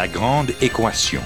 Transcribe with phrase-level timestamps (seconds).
[0.00, 1.20] La grande équation.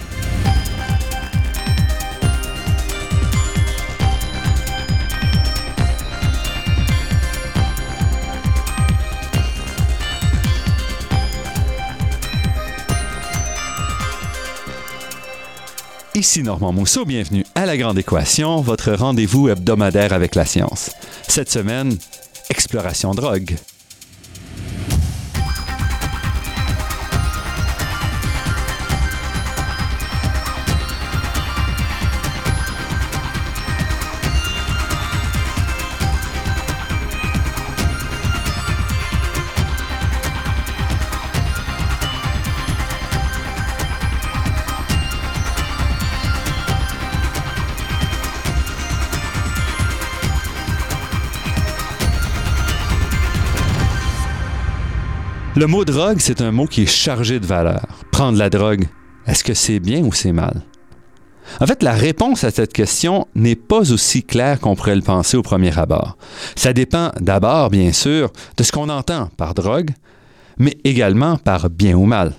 [16.17, 20.91] Ici Normand Mousseau, bienvenue à La Grande Équation, votre rendez-vous hebdomadaire avec la science.
[21.29, 21.97] Cette semaine,
[22.51, 23.55] exploration drogue.
[55.65, 57.87] Le mot drogue, c'est un mot qui est chargé de valeur.
[58.13, 58.87] Prendre la drogue,
[59.27, 60.61] est-ce que c'est bien ou c'est mal?
[61.59, 65.39] En fait, la réponse à cette question n'est pas aussi claire qu'on pourrait le penser
[65.39, 66.19] au premier abord.
[66.55, 69.93] Ça dépend d'abord, bien sûr, de ce qu'on entend par drogue,
[70.59, 72.35] mais également par bien ou mal.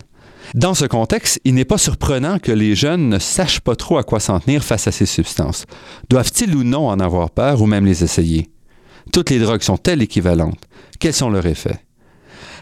[0.54, 4.04] Dans ce contexte, il n'est pas surprenant que les jeunes ne sachent pas trop à
[4.04, 5.66] quoi s'en tenir face à ces substances.
[6.12, 8.52] Doivent-ils ou non en avoir peur ou même les essayer?
[9.12, 10.62] Toutes les drogues sont-elles équivalentes?
[11.00, 11.85] Quels sont leurs effets?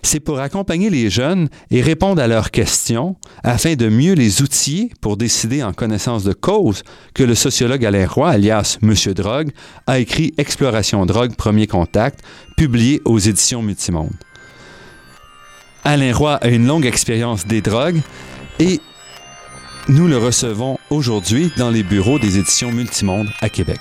[0.04, 4.92] C'est pour accompagner les jeunes et répondre à leurs questions afin de mieux les outiller
[5.02, 9.52] pour décider en connaissance de cause que le sociologue Alain Roy, alias Monsieur Drogue,
[9.88, 12.20] a écrit Exploration Drogue, premier contact,
[12.58, 14.14] publié aux éditions Multimonde.
[15.84, 18.02] Alain Roy a une longue expérience des drogues
[18.60, 18.80] et
[19.90, 23.80] nous le recevons aujourd'hui dans les bureaux des éditions Multimonde à Québec.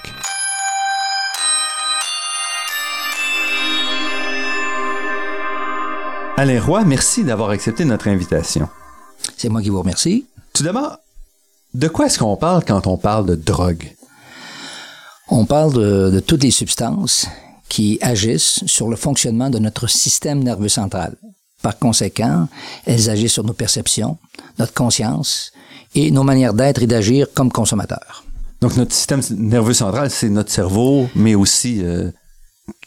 [6.39, 8.69] Alain Roy, merci d'avoir accepté notre invitation.
[9.37, 10.25] C'est moi qui vous remercie.
[10.55, 10.97] Tout d'abord,
[11.75, 13.95] de quoi est-ce qu'on parle quand on parle de drogue?
[15.29, 17.27] On parle de, toutes les substances
[17.69, 21.17] qui agissent sur le fonctionnement de notre système nerveux central.
[21.61, 22.49] Par conséquent,
[22.87, 24.17] elles agissent sur nos perceptions,
[24.59, 25.53] notre conscience
[25.95, 28.25] et nos manières d'être et d'agir comme consommateurs.
[28.63, 32.11] Donc notre système nerveux central, c'est notre cerveau, mais aussi euh,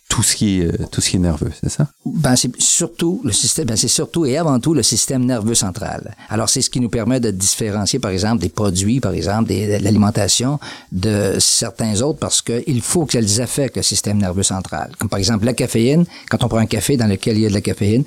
[0.10, 1.88] tout ce qui est euh, tout ce qui est nerveux, c'est ça?
[2.06, 6.16] Ben c'est surtout le système, ben c'est surtout et avant tout le système nerveux central.
[6.30, 9.84] Alors c'est ce qui nous permet de différencier par exemple des produits, par exemple de
[9.84, 10.60] l'alimentation
[10.92, 14.92] de certains autres parce qu'il faut qu'elles affectent le système nerveux central.
[15.00, 17.50] Comme par exemple la caféine, quand on prend un café dans lequel il y a
[17.50, 18.04] de la caféine,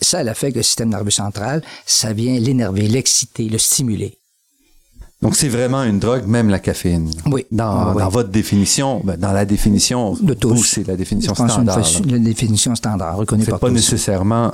[0.00, 4.18] ça elle affecte le système nerveux central, ça vient l'énerver, l'exciter, le stimuler.
[5.22, 7.08] Donc, c'est vraiment une drogue, même la caféine.
[7.26, 7.46] Oui.
[7.52, 11.80] Dans, ah, votre définition, ben, dans la définition de tous, c'est la définition standard.
[12.06, 14.52] La définition standard, reconnue par pas nécessairement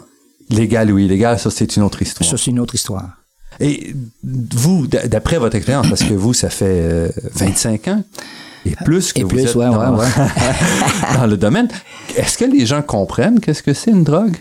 [0.51, 2.29] légal ou illégal, ça, c'est une autre histoire.
[2.29, 3.09] Ça, c'est une autre histoire.
[3.61, 8.05] Et vous, d'après votre expérience, parce que vous, ça fait 25 euh, ans,
[8.67, 10.07] et plus que et vous plus, êtes ouais, dans, ouais,
[11.15, 11.69] dans le domaine,
[12.17, 14.37] est-ce que les gens comprennent qu'est-ce que c'est une drogue?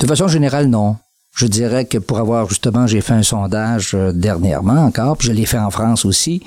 [0.00, 0.96] De façon générale, non.
[1.40, 5.32] Je dirais que pour avoir justement, j'ai fait un sondage euh, dernièrement encore, puis je
[5.32, 6.42] l'ai fait en France aussi.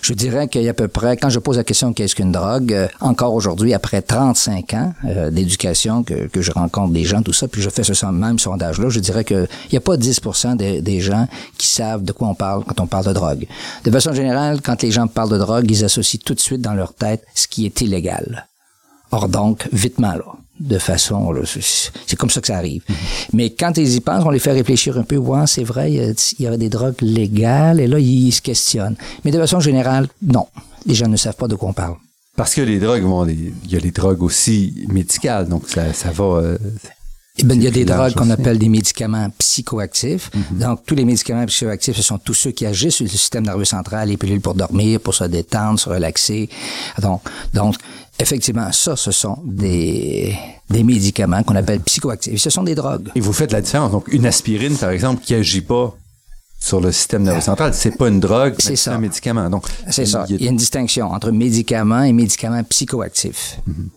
[0.00, 2.30] Je dirais qu'il y a à peu près, quand je pose la question qu'est-ce qu'une
[2.30, 7.20] drogue, euh, encore aujourd'hui, après 35 ans euh, d'éducation, que, que, je rencontre des gens,
[7.22, 10.56] tout ça, puis je fais ce même sondage-là, je dirais qu'il n'y a pas 10%
[10.56, 13.44] des, des gens qui savent de quoi on parle quand on parle de drogue.
[13.82, 16.74] De façon générale, quand les gens parlent de drogue, ils associent tout de suite dans
[16.74, 18.46] leur tête ce qui est illégal.
[19.10, 21.34] Or donc, vitement là de façon,
[22.06, 22.82] c'est comme ça que ça arrive.
[23.32, 25.16] Mais quand ils y pensent, on les fait réfléchir un peu.
[25.16, 28.96] Ouais, c'est vrai, il y a des drogues légales, et là, ils se questionnent.
[29.24, 30.46] Mais de façon générale, non.
[30.86, 31.96] Les gens ne savent pas de quoi on parle.
[32.36, 36.10] Parce que les drogues, bon, il y a les drogues aussi médicales, donc ça, ça
[36.12, 36.24] va.
[36.24, 36.58] Euh,
[37.40, 40.30] eh ben, il y a des drogues qu'on appelle des médicaments psychoactifs.
[40.34, 40.58] Mhm.
[40.58, 43.64] Donc, tous les médicaments psychoactifs, ce sont tous ceux qui agissent sur le système nerveux
[43.64, 46.48] central, les pilules pour dormir, pour se détendre, se relaxer.
[47.00, 47.22] Donc,
[47.54, 47.76] donc
[48.18, 50.36] effectivement, ça, ce sont des,
[50.70, 52.40] des médicaments qu'on appelle psychoactifs.
[52.40, 53.10] Ce sont des drogues.
[53.14, 53.92] Et vous faites la différence.
[53.92, 55.96] Donc, une aspirine, par exemple, qui agit pas
[56.60, 59.48] sur le système nerveux central, c'est pas une drogue, c'est un médicament.
[59.48, 60.26] Donc, c'est ça.
[60.28, 63.58] Il y a une distinction entre médicaments et médicaments psychoactifs.
[63.66, 63.90] Mhm.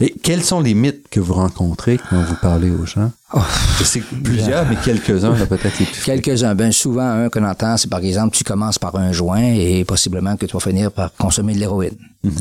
[0.00, 3.10] Et quels sont les mythes que vous rencontrez quand vous parlez aux gens?
[3.32, 3.38] Oh,
[3.78, 6.56] je sais plusieurs, mais quelques-uns, peut-être Quelques-uns.
[6.56, 10.36] Ben, souvent, un qu'on entend, c'est par exemple, tu commences par un joint et possiblement
[10.36, 11.96] que tu vas finir par consommer de l'héroïne.
[12.24, 12.32] Mhm.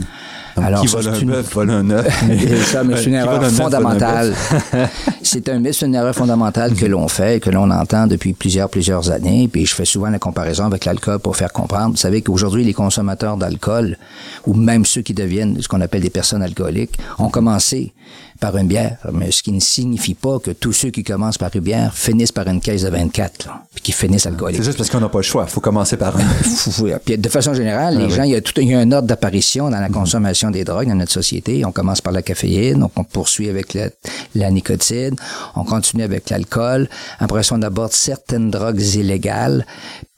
[0.57, 2.23] Alors, qui vole un bœuf, vole un œuf.
[2.65, 4.35] ça, mais c'est une erreur fondamentale.
[5.21, 9.11] c'est un mythe, une erreur fondamentale que l'on fait, que l'on entend depuis plusieurs, plusieurs
[9.11, 9.47] années.
[9.47, 11.91] Puis je fais souvent la comparaison avec l'alcool pour faire comprendre.
[11.91, 13.97] Vous savez qu'aujourd'hui, les consommateurs d'alcool,
[14.45, 17.93] ou même ceux qui deviennent ce qu'on appelle des personnes alcooliques, ont commencé
[18.39, 21.51] par une bière, mais ce qui ne signifie pas que tous ceux qui commencent par
[21.53, 24.57] une bière finissent par une caisse de 24, puis qui finissent alcooliques.
[24.57, 25.45] C'est juste parce qu'on n'a pas le choix.
[25.47, 26.19] Il faut commencer par un.
[27.05, 29.07] Puis de façon générale, les gens, il y, a tout, il y a un ordre
[29.07, 31.65] d'apparition dans la consommation des drogues dans notre société.
[31.65, 33.89] On commence par la caféine, donc on poursuit avec la,
[34.35, 35.15] la nicotine,
[35.55, 36.89] on continue avec l'alcool.
[37.19, 39.65] Après ça, on aborde certaines drogues illégales,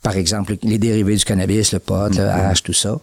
[0.04, 2.98] par exemple les dérivés du cannabis, le pot, le hash, tout ça.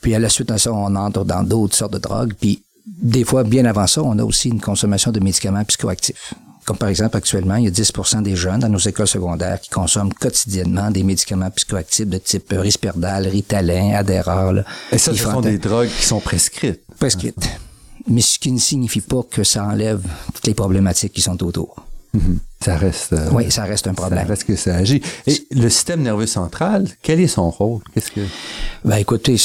[0.00, 2.32] Puis à la suite de ça, on entre dans d'autres sortes de drogues.
[2.40, 6.34] Puis des fois, bien avant ça, on a aussi une consommation de médicaments psychoactifs.
[6.64, 9.70] Comme par exemple, actuellement, il y a 10% des jeunes dans nos écoles secondaires qui
[9.70, 14.64] consomment quotidiennement des médicaments psychoactifs de type Risperdal, Ritalin, Adderall.
[14.92, 16.80] Et ça, ce sont des drogues qui sont prescrites.
[16.98, 17.48] Prescrites.
[18.06, 20.02] Mais ce qui ne signifie pas que ça enlève
[20.34, 21.76] toutes les problématiques qui sont autour.
[22.14, 22.38] Mhm.
[22.62, 23.12] Ça reste.
[23.14, 24.20] Euh, oui, ça reste un problème.
[24.20, 25.02] Ça reste que ça agit.
[25.26, 27.80] Et le système nerveux central, quel est son rôle?
[27.94, 28.20] Qu'est-ce que
[28.84, 29.36] Ben écoutez,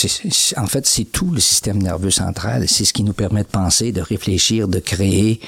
[0.57, 2.67] en fait, c'est tout le système nerveux central.
[2.67, 5.39] C'est ce qui nous permet de penser, de réfléchir, de créer.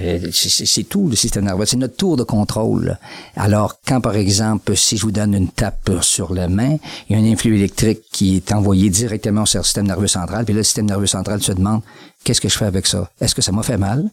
[0.00, 1.66] Euh, c'est tout le système nerveux.
[1.66, 2.98] C'est notre tour de contrôle.
[3.36, 6.76] Alors, quand par exemple, si je vous donne une tape sur la main,
[7.08, 10.44] il y a un influx électrique qui est envoyé directement sur le système nerveux central.
[10.44, 11.82] Puis le système nerveux central se demande
[12.24, 13.10] qu'est-ce que je fais avec ça?
[13.20, 14.08] Est-ce que ça m'a fait mal?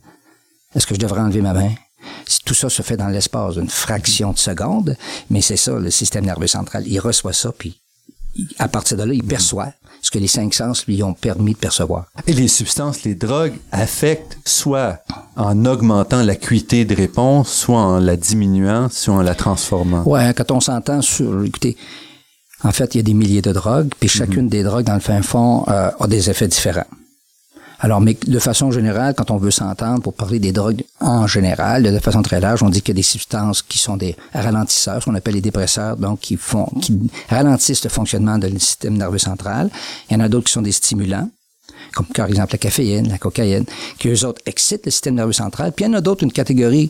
[0.76, 1.72] Est-ce que je devrais enlever ma main
[2.46, 4.96] tout ça se fait dans l'espace d'une fraction de seconde,
[5.30, 6.84] mais c'est ça, le système nerveux central.
[6.88, 7.80] Il reçoit ça, puis
[8.60, 11.58] à partir de là, il perçoit ce que les cinq sens lui ont permis de
[11.58, 12.06] percevoir.
[12.28, 15.00] Et les substances, les drogues affectent soit
[15.36, 20.04] en augmentant l'acuité de réponse, soit en la diminuant, soit en la transformant.
[20.08, 21.78] Ouais, quand on s'entend sur, écoutez,
[22.64, 24.50] en fait, il y a des milliers de drogues, puis chacune mhm.
[24.50, 26.88] des drogues, dans le fin fond, euh, a des effets différents.
[27.80, 31.84] Alors, mais de façon générale, quand on veut s'entendre pour parler des drogues en général,
[31.84, 35.02] de façon très large, on dit qu'il y a des substances qui sont des ralentisseurs,
[35.02, 36.98] ce qu'on appelle les dépresseurs, donc qui font, qui
[37.30, 39.70] ralentissent le fonctionnement du système nerveux central.
[40.10, 41.30] Il y en a d'autres qui sont des stimulants,
[41.94, 43.66] comme par exemple la caféine, la cocaïne,
[44.00, 45.72] qui eux autres excitent le système nerveux central.
[45.72, 46.90] Puis il y en a d'autres, une catégorie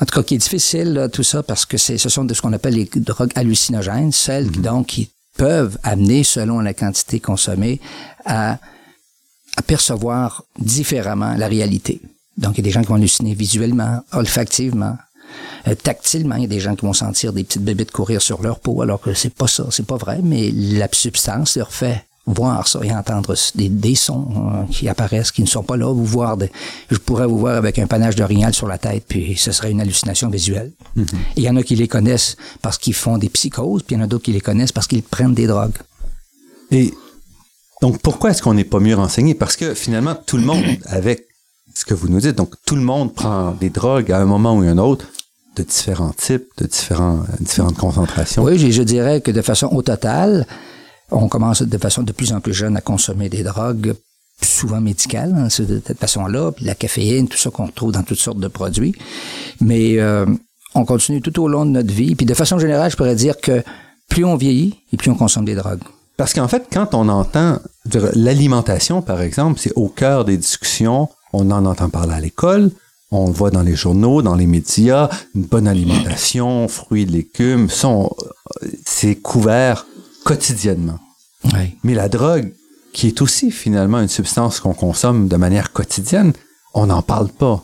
[0.00, 2.40] en tout cas, qui est difficile, tout ça, parce que c'est, ce sont de ce
[2.40, 4.60] qu'on appelle les drogues hallucinogènes, celles mm-hmm.
[4.60, 7.80] donc qui peuvent amener, selon la quantité consommée,
[8.24, 8.58] à
[9.62, 12.00] percevoir différemment la réalité.
[12.36, 14.96] Donc, il y a des gens qui vont halluciner visuellement, olfactivement,
[15.66, 16.36] euh, tactilement.
[16.36, 18.80] Il y a des gens qui vont sentir des petites bébites courir sur leur peau,
[18.82, 22.80] alors que c'est pas ça, c'est pas vrai, mais la substance leur fait voir ça
[22.84, 26.36] et entendre des, sons euh, qui apparaissent, qui ne sont pas là, vous voir
[26.90, 29.80] je pourrais vous voir avec un panache d'orignal sur la tête, puis ce serait une
[29.80, 30.72] hallucination visuelle.
[30.96, 31.16] Mm-hmm.
[31.36, 34.00] Il y en a qui les connaissent parce qu'ils font des psychoses, puis il y
[34.02, 35.78] en a d'autres qui les connaissent parce qu'ils prennent des drogues.
[36.70, 36.92] Et
[37.80, 39.34] donc, pourquoi est-ce qu'on n'est pas mieux renseigné?
[39.34, 41.26] Parce que finalement, tout le monde, avec
[41.74, 44.56] ce que vous nous dites, donc tout le monde prend des drogues à un moment
[44.56, 45.06] ou un autre,
[45.56, 48.44] de différents types, de différents, différentes concentrations.
[48.44, 50.46] Oui, je, je dirais que de façon au total,
[51.10, 53.94] on commence de façon de plus en plus jeune à consommer des drogues
[54.42, 58.18] souvent médicales, hein, de cette façon-là, puis la caféine, tout ça qu'on trouve dans toutes
[58.18, 58.94] sortes de produits.
[59.60, 60.26] Mais euh,
[60.74, 62.14] on continue tout au long de notre vie.
[62.14, 63.62] Puis de façon générale, je pourrais dire que
[64.08, 65.82] plus on vieillit et plus on consomme des drogues.
[66.18, 67.60] Parce qu'en fait, quand on entend
[68.14, 71.08] l'alimentation, par exemple, c'est au cœur des discussions.
[71.32, 72.70] On en entend parler à l'école,
[73.12, 78.10] on le voit dans les journaux, dans les médias, une bonne alimentation, fruits, légumes, sont,
[78.84, 79.86] c'est couvert
[80.24, 80.98] quotidiennement.
[81.84, 82.52] Mais la drogue,
[82.92, 86.32] qui est aussi finalement une substance qu'on consomme de manière quotidienne,
[86.74, 87.62] on n'en parle pas.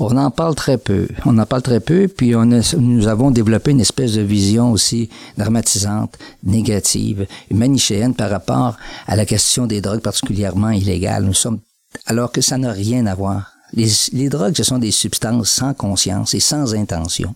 [0.00, 1.08] On en parle très peu.
[1.26, 5.10] On en parle très peu, puis on nous avons développé une espèce de vision aussi
[5.36, 8.76] dramatisante, négative, manichéenne par rapport
[9.08, 11.24] à la question des drogues particulièrement illégales.
[11.24, 11.58] Nous sommes,
[12.06, 13.52] alors que ça n'a rien à voir.
[13.72, 17.34] Les, les drogues, ce sont des substances sans conscience et sans intention.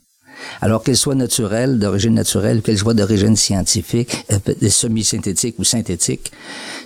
[0.60, 6.32] Alors qu'elles soient naturelles, d'origine naturelle, qu'elles soient d'origine scientifique, euh, semi-synthétique ou synthétique,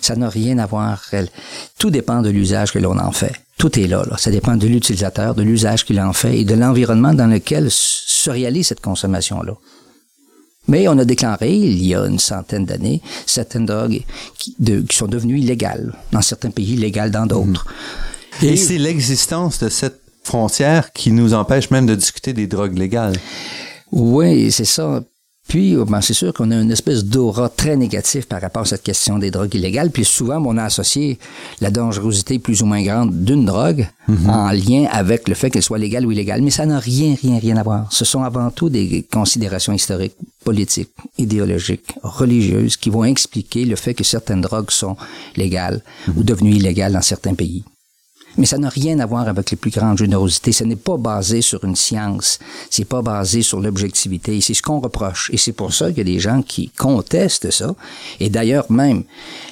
[0.01, 1.05] ça n'a rien à voir.
[1.79, 3.46] Tout dépend de l'usage que l'on en fait.
[3.59, 4.17] Tout est là, là.
[4.19, 8.31] Ça dépend de l'utilisateur, de l'usage qu'il en fait et de l'environnement dans lequel se
[8.31, 9.55] réalise cette consommation-là.
[10.69, 14.03] Mais on a déclaré, il y a une centaine d'années, certaines drogues
[14.37, 14.57] qui,
[14.91, 17.67] sont devenues illégales dans certains pays, illégales dans d'autres.
[18.43, 23.17] Et c'est l'existence de cette frontière qui nous empêche même de discuter des drogues légales.
[23.93, 25.03] Oui, c'est ça.
[25.49, 28.83] Puis, ben, c'est sûr qu'on a une espèce d'aura très négatif par rapport à cette
[28.83, 29.91] question des drogues illégales.
[29.91, 31.19] Puis souvent, on a associé
[31.61, 34.29] la dangerosité plus ou moins grande d'une drogue mhm.
[34.29, 36.43] en lien avec le fait qu'elle soit légale ou illégale.
[36.43, 37.93] Mais ça n'a rien, rien, rien à voir.
[37.93, 43.95] Ce sont avant tout des considérations historiques, politiques, idéologiques, religieuses qui vont expliquer le fait
[43.95, 44.97] que certaines drogues sont
[45.37, 45.83] légales
[46.17, 47.63] ou devenues illégales dans certains pays.
[48.39, 50.53] Mais ça n'a rien à voir avec les plus grandes générosités.
[50.53, 52.39] Ce n'est pas basé sur une science.
[52.71, 54.41] C'est pas basé sur l'objectivité.
[54.41, 55.31] C'est ce qu'on reproche.
[55.33, 57.75] Et c'est pour ça qu'il y a des gens qui contestent ça.
[58.21, 59.05] Et d'ailleurs, même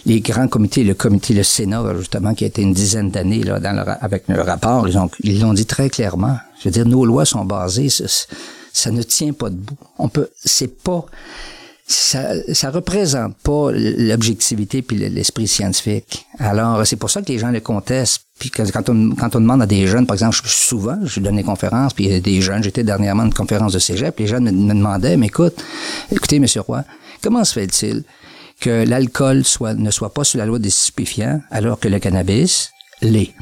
[0.06, 3.56] les grands comités, le comité, le Sénat, justement, qui a été une dizaine d'années, là,
[4.00, 6.36] avec le rapport, ils ont, ils l'ont dit très clairement.
[6.60, 8.08] Je veux dire, nos lois sont basées sur,
[8.72, 9.76] ça ne tient pas debout.
[9.98, 11.06] On peut, c'est pas,
[11.86, 16.26] ça, ça représente pas l'objectivité puis l'esprit scientifique.
[16.38, 18.22] Alors, c'est pour ça que les gens le contestent.
[18.38, 21.42] Puis quand on, quand on demande à des jeunes, par exemple, souvent, je donne des
[21.42, 24.26] conférences, puis il y a des jeunes, j'étais dernièrement à une conférence de cégep, les
[24.26, 25.62] jeunes me, me demandaient, mais écoute,
[26.10, 26.84] écoutez, monsieur Roy,
[27.22, 28.02] comment se fait-il
[28.60, 32.70] que l'alcool soit, ne soit pas sous la loi des stupéfiants alors que le cannabis
[33.02, 33.34] l'est?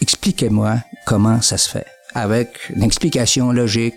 [0.00, 0.76] Expliquez-moi
[1.06, 1.86] comment ça se fait.
[2.14, 3.94] Avec une explication logique,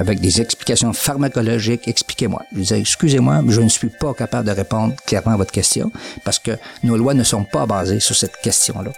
[0.00, 1.86] avec des explications pharmacologiques.
[1.86, 2.42] Expliquez-moi.
[2.52, 5.92] Je disais, excusez-moi, je ne suis pas capable de répondre clairement à votre question
[6.24, 6.52] parce que
[6.82, 8.92] nos lois ne sont pas basées sur cette question-là.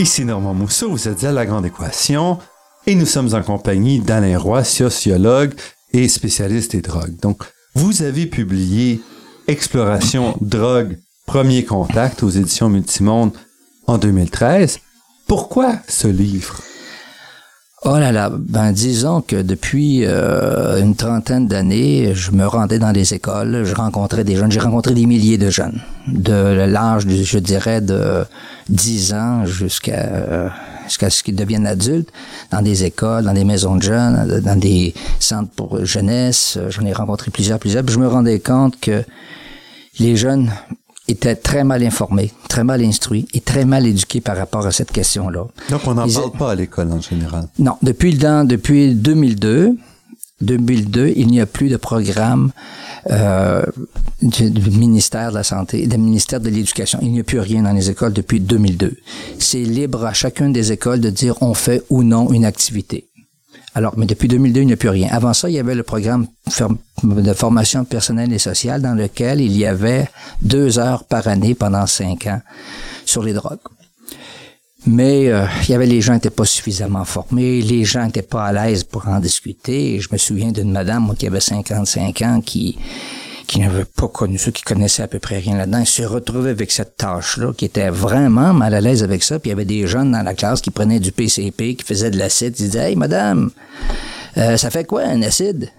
[0.00, 2.38] Ici Normand Mousseau, vous êtes à La Grande Équation
[2.86, 5.54] et nous sommes en compagnie d'Alain Roy, sociologue
[5.92, 7.18] et spécialiste des drogues.
[7.20, 7.42] Donc,
[7.74, 9.00] vous avez publié
[9.48, 13.32] Exploration drogue, premier contact aux éditions Multimonde
[13.86, 14.78] en 2013.
[15.26, 16.60] Pourquoi ce livre?
[17.84, 22.90] Oh là là, ben disons que depuis euh, une trentaine d'années, je me rendais dans
[22.90, 27.38] les écoles, je rencontrais des jeunes, j'ai rencontré des milliers de jeunes, de l'âge, je
[27.38, 28.24] dirais, de
[28.68, 30.48] 10 ans jusqu'à euh,
[30.88, 32.10] jusqu'à ce qu'ils deviennent adultes,
[32.50, 36.58] dans des écoles, dans des maisons de jeunes, dans des centres pour jeunesse.
[36.70, 37.84] J'en ai rencontré plusieurs, plusieurs.
[37.84, 39.04] Puis je me rendais compte que
[39.98, 40.50] les jeunes
[41.08, 44.92] étaient très mal informés, très mal instruits et très mal éduqués par rapport à cette
[44.92, 45.46] question-là.
[45.70, 47.48] Donc, on n'en parle pas à l'école en général.
[47.58, 49.76] Non, depuis le depuis 2002,
[50.40, 52.52] 2002, il n'y a plus de programme
[53.10, 53.64] euh,
[54.22, 56.98] du, ministère de la Santé, du ministère de l'Éducation.
[57.02, 58.96] Il n'y a plus rien dans les écoles depuis 2002.
[59.38, 63.08] C'est libre à chacune des écoles de dire on fait ou non une activité.
[63.74, 65.08] Alors, mais depuis 2002, il n'y a plus rien.
[65.10, 66.26] Avant ça, il y avait le programme
[67.04, 70.08] de formation personnelle et sociale dans lequel il y avait
[70.42, 72.40] deux heures par année pendant cinq ans
[73.04, 73.58] sur les drogues.
[74.86, 78.46] Mais euh, il y avait les gens n'étaient pas suffisamment formés, les gens n'étaient pas
[78.46, 80.00] à l'aise pour en discuter.
[80.00, 82.78] Je me souviens d'une madame moi, qui avait 55 ans qui
[83.48, 86.70] qui n'avait pas connu ça, qui connaissait à peu près rien là-dedans, se retrouvait avec
[86.70, 89.38] cette tâche-là, qui était vraiment mal à l'aise avec ça.
[89.38, 92.10] Puis il y avait des jeunes dans la classe qui prenaient du PCP, qui faisaient
[92.10, 92.54] de l'acide.
[92.60, 93.50] Ils disaient, hey, madame,
[94.36, 95.70] euh, ça fait quoi un acide?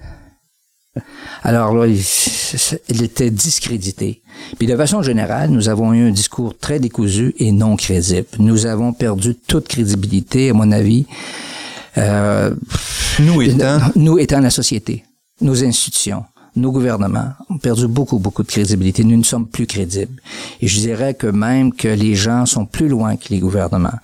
[1.43, 4.21] Alors là, il, était discrédité.
[4.57, 8.27] Puis de façon générale, nous avons eu un discours très décousu et non crédible.
[8.39, 11.05] Nous avons perdu toute crédibilité, à mon avis.
[11.97, 12.53] Euh,
[13.19, 13.79] nous étant?
[13.95, 15.03] Nous étant la société,
[15.41, 16.23] nos institutions
[16.55, 19.03] nos gouvernements ont perdu beaucoup, beaucoup de crédibilité.
[19.03, 20.21] Nous ne sommes plus crédibles.
[20.61, 23.99] Et je dirais que même que les gens sont plus loin que les gouvernements.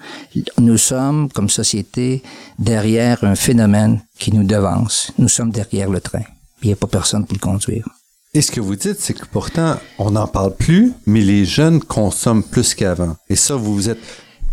[0.60, 2.24] Nous sommes, comme société,
[2.60, 5.12] derrière un phénomène qui nous devance.
[5.18, 6.24] Nous sommes derrière le train.
[6.66, 7.88] Il n'y a pas personne pour le conduire.
[8.34, 11.80] Et ce que vous dites, c'est que pourtant, on n'en parle plus, mais les jeunes
[11.80, 13.16] consomment plus qu'avant.
[13.30, 14.00] Et ça, vous êtes,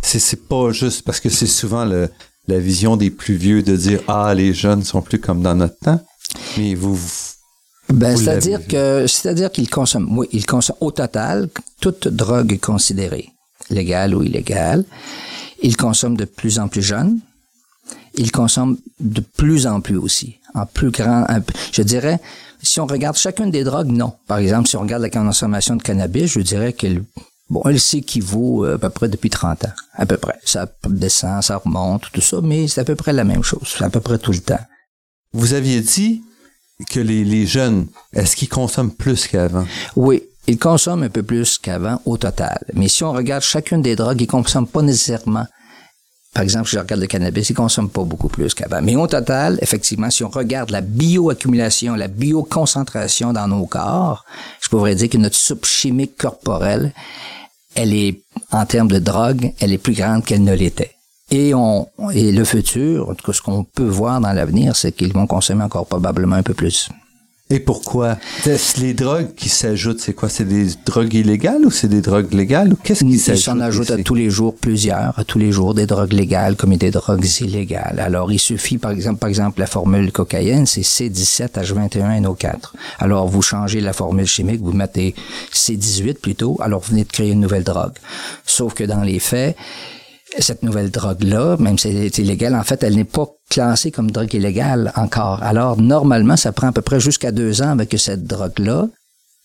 [0.02, 2.10] c'est pas juste parce que c'est souvent le,
[2.48, 5.78] la vision des plus vieux de dire, ah, les jeunes sont plus comme dans notre
[5.78, 6.00] temps.
[6.58, 6.98] Mais vous,
[7.88, 11.48] ben, c'est-à-dire que, c'est-à-dire qu'ils consomment, oui, ils consomment au total,
[11.80, 13.30] toute drogue considérée,
[13.70, 14.84] légale ou illégale.
[15.62, 17.20] Ils consomment de plus en plus jeunes.
[18.14, 21.26] Ils consomment de plus en plus aussi, en plus grand,
[21.72, 22.20] je dirais,
[22.62, 24.12] si on regarde chacune des drogues, non.
[24.26, 27.02] Par exemple, si on regarde la consommation de cannabis, je dirais qu'elle,
[27.50, 30.38] bon, elle s'équivaut euh, à peu près depuis 30 ans, à peu près.
[30.44, 33.90] Ça descend, ça remonte, tout ça, mais c'est à peu près la même chose, à
[33.90, 34.60] peu près tout le temps.
[35.32, 36.22] Vous aviez dit
[36.90, 39.66] que les, jeunes, est-ce qu'ils consomment plus qu'avant?
[39.96, 42.58] Oui, ils consomment un peu plus qu'avant au total.
[42.74, 45.46] Mais si on regarde chacune des drogues, ils consomment pas nécessairement.
[46.34, 48.80] Par exemple, si je regarde le cannabis, ils consomment pas beaucoup plus qu'avant.
[48.80, 54.24] Mais au total, effectivement, si on regarde la bioaccumulation, la bioconcentration dans nos corps,
[54.60, 56.92] je pourrais dire que notre soupe chimique corporelle,
[57.74, 60.92] elle est, en termes de drogue, elle est plus grande qu'elle ne l'était.
[61.30, 64.92] Et, on, et le futur, en tout cas ce qu'on peut voir dans l'avenir, c'est
[64.92, 66.88] qu'ils vont consommer encore probablement un peu plus.
[67.52, 68.16] Et pourquoi?
[68.80, 70.30] Les drogues qui s'ajoutent, c'est quoi?
[70.30, 72.74] C'est des drogues illégales ou c'est des drogues légales?
[72.82, 73.40] Qu'est-ce qui s'ajoute?
[73.40, 76.56] Ils s'en ajoutent à tous les jours plusieurs, à tous les jours des drogues légales
[76.56, 78.00] comme des drogues illégales.
[78.00, 82.72] Alors, il suffit, par exemple, par exemple, la formule cocaïne, c'est C17H21NO4.
[82.98, 85.14] Alors, vous changez la formule chimique, vous mettez
[85.52, 87.92] C18 plutôt, alors vous venez de créer une nouvelle drogue.
[88.46, 89.56] Sauf que dans les faits,
[90.38, 94.10] cette nouvelle drogue-là, même si elle est illégale, en fait, elle n'est pas classée comme
[94.10, 95.42] drogue illégale encore.
[95.42, 98.88] Alors, normalement, ça prend à peu près jusqu'à deux ans que cette drogue-là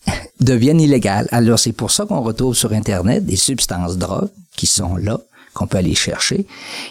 [0.40, 1.28] devienne illégale.
[1.30, 5.20] Alors, c'est pour ça qu'on retrouve sur Internet des substances drogues qui sont là,
[5.52, 6.46] qu'on peut aller chercher.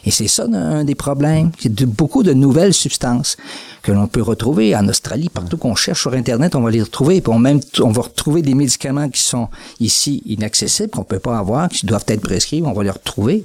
[0.05, 1.51] Et c'est ça un des problèmes.
[1.59, 3.35] C'est de, beaucoup de nouvelles substances
[3.81, 5.29] que l'on peut retrouver en Australie.
[5.29, 7.21] Partout qu'on cherche sur Internet, on va les retrouver.
[7.21, 9.47] Puis on, même, on va retrouver des médicaments qui sont
[9.79, 12.61] ici inaccessibles, qu'on peut pas avoir, qui doivent être prescrits.
[12.63, 13.43] On va les retrouver.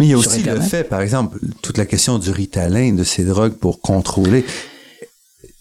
[0.00, 3.04] Mais il y a aussi le fait, par exemple, toute la question du ritalin, de
[3.04, 4.44] ces drogues pour contrôler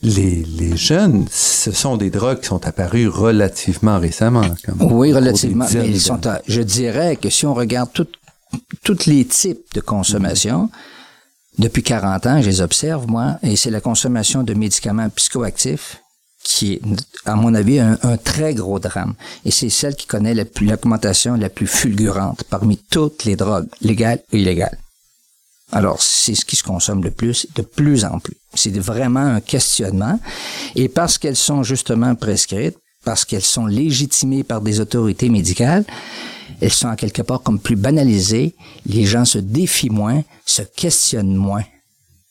[0.03, 4.41] les, les, jeunes, ce sont des drogues qui sont apparues relativement récemment.
[4.79, 5.65] oui, relativement.
[5.73, 7.89] Mais sont je dirais que si on regarde
[8.83, 10.69] tous les types de consommation,
[11.59, 16.00] depuis 40 ans, je les observe, moi, et c'est la consommation de médicaments psychoactifs
[16.43, 16.81] qui est,
[17.25, 19.13] à mon avis, un, très gros drame.
[19.45, 24.37] Et c'est celle qui connaît l'augmentation la, plus fulgurante parmi toutes les drogues, légales ou
[24.37, 24.77] illégales.
[25.71, 28.35] Alors, c'est ce qui se consomme le plus, de plus en plus.
[28.53, 30.19] C'est vraiment un questionnement.
[30.75, 35.85] Et parce qu'elles sont justement prescrites, parce qu'elles sont légitimées par des autorités médicales,
[36.59, 38.53] elles sont à quelque part comme plus banalisées.
[38.85, 41.63] Les gens se défient moins, se questionnent moins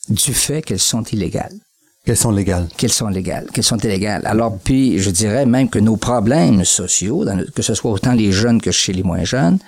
[0.09, 1.57] du fait qu'elles sont illégales.
[2.05, 2.67] Qu'elles sont légales.
[2.79, 4.23] Qu'elles sont légales, qu'elles sont illégales.
[4.25, 8.61] Alors, puis, je dirais même que nos problèmes sociaux, que ce soit autant les jeunes
[8.61, 9.59] que chez les moins jeunes,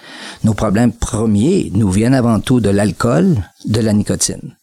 [0.43, 3.37] nos problèmes premiers nous viennent avant tout de l'alcool,
[3.67, 4.57] de la nicotine.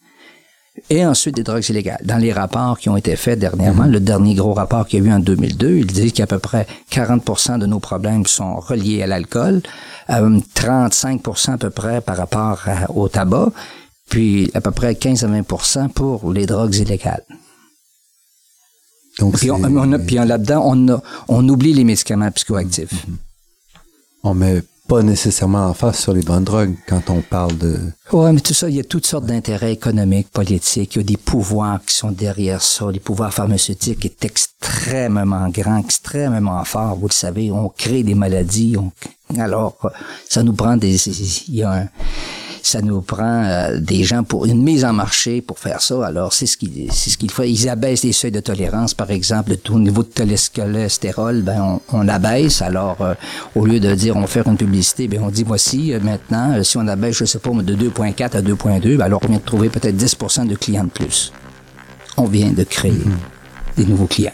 [0.88, 2.00] Et ensuite des drogues illégales.
[2.04, 3.92] Dans les rapports qui ont été faits dernièrement, mhm.
[3.92, 6.66] le dernier gros rapport qu'il y a eu en 2002, il dit qu'à peu près
[6.90, 9.62] 40% de nos problèmes sont reliés à l'alcool,
[10.10, 13.52] euh, 35 à peu près par rapport au tabac,
[14.08, 17.24] puis à peu près 15 à 20% pour les drogues illégales.
[19.20, 22.92] Donc puis, on, on puis là-dedans, on, on oublie les médicaments psychoactifs.
[22.92, 23.16] Mm-hmm.
[24.24, 27.78] On met pas nécessairement en face sur les bonnes drogues quand on parle de...
[28.12, 31.04] Oui, mais tout ça, il y a toutes sortes d'intérêts économiques, politiques, il y a
[31.04, 32.90] des pouvoirs qui sont derrière ça.
[32.90, 36.96] Les pouvoirs pharmaceutiques est extrêmement grand, extrêmement fort.
[36.96, 38.76] Vous le savez, on crée des maladies.
[39.38, 39.76] Alors,
[40.28, 40.96] ça nous prend des...
[41.48, 41.88] Il y a un
[42.62, 46.06] ça nous prend euh, des gens pour une mise en marché pour faire ça.
[46.06, 47.42] Alors, c'est ce qu'ils ce qu'il faut.
[47.42, 50.08] Ils abaissent les seuils de tolérance, par exemple, au niveau de
[50.54, 52.62] cholestérol, ben on, on abaisse.
[52.62, 53.14] Alors, euh,
[53.54, 56.62] au lieu de dire on va faire une publicité, ben on dit voici euh, maintenant,
[56.62, 59.42] si on abaisse, je sais pas, de 2.4 à 2.2, ben alors on vient de
[59.42, 61.32] trouver peut-être 10% de clients de plus.
[62.16, 63.76] On vient de créer mm-hmm.
[63.78, 64.32] des nouveaux clients.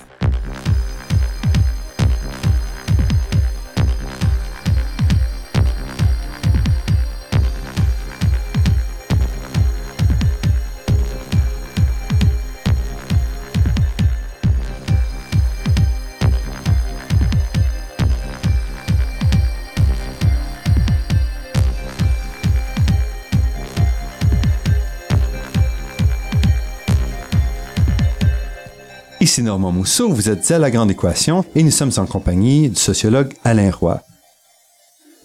[29.27, 32.77] Ici Normand Mousseau, vous êtes à La Grande Équation et nous sommes en compagnie du
[32.77, 34.01] sociologue Alain Roy.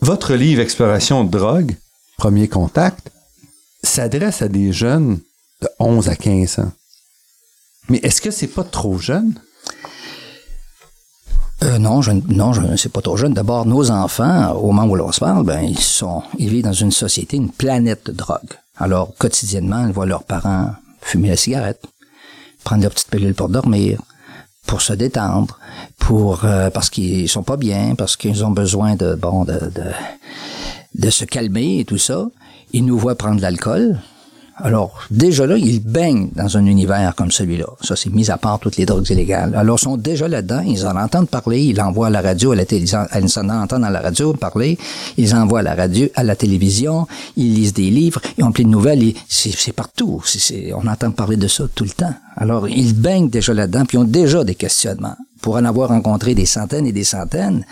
[0.01, 1.75] Votre livre Exploration de drogue,
[2.17, 3.11] Premier contact,
[3.83, 5.19] s'adresse à des jeunes
[5.61, 6.71] de 11 à 15 ans.
[7.89, 9.35] Mais est-ce que c'est pas trop jeune?
[11.61, 12.53] Euh, non, je, non,
[12.91, 13.35] pas trop jeune.
[13.35, 16.73] D'abord, nos enfants, au moment où l'on se parle, ben, ils sont, ils vivent dans
[16.73, 18.57] une société, une planète de drogue.
[18.77, 21.85] Alors, quotidiennement, ils voient leurs parents fumer la cigarette,
[22.63, 24.02] prendre leur petite pilule pour dormir,
[24.67, 25.60] pour se détendre,
[26.00, 29.91] pour euh, parce qu'ils sont pas bien, parce qu'ils ont besoin de bon de, de,
[30.95, 32.26] de se calmer et tout ça.
[32.74, 34.00] Ils nous voient prendre l'alcool,
[34.63, 37.65] alors, déjà là, ils baignent dans un univers comme celui-là.
[37.82, 39.54] Ça, c'est mis à part toutes les drogues illégales.
[39.56, 42.56] Alors, ils sont déjà là-dedans, ils en entendent parler, ils envoient à la radio, à
[42.56, 44.78] la télévision, ils en entendent à la radio parler,
[45.17, 48.65] ils envoient à la radio, à la télévision, ils lisent des livres, ils ont plein
[48.65, 50.21] de nouvelles, c'est partout.
[50.76, 52.13] on entend parler de ça tout le temps.
[52.36, 55.15] Alors, ils baignent déjà là-dedans, puis ils ont déjà des questionnements.
[55.41, 57.65] Pour en avoir rencontré des centaines et des centaines,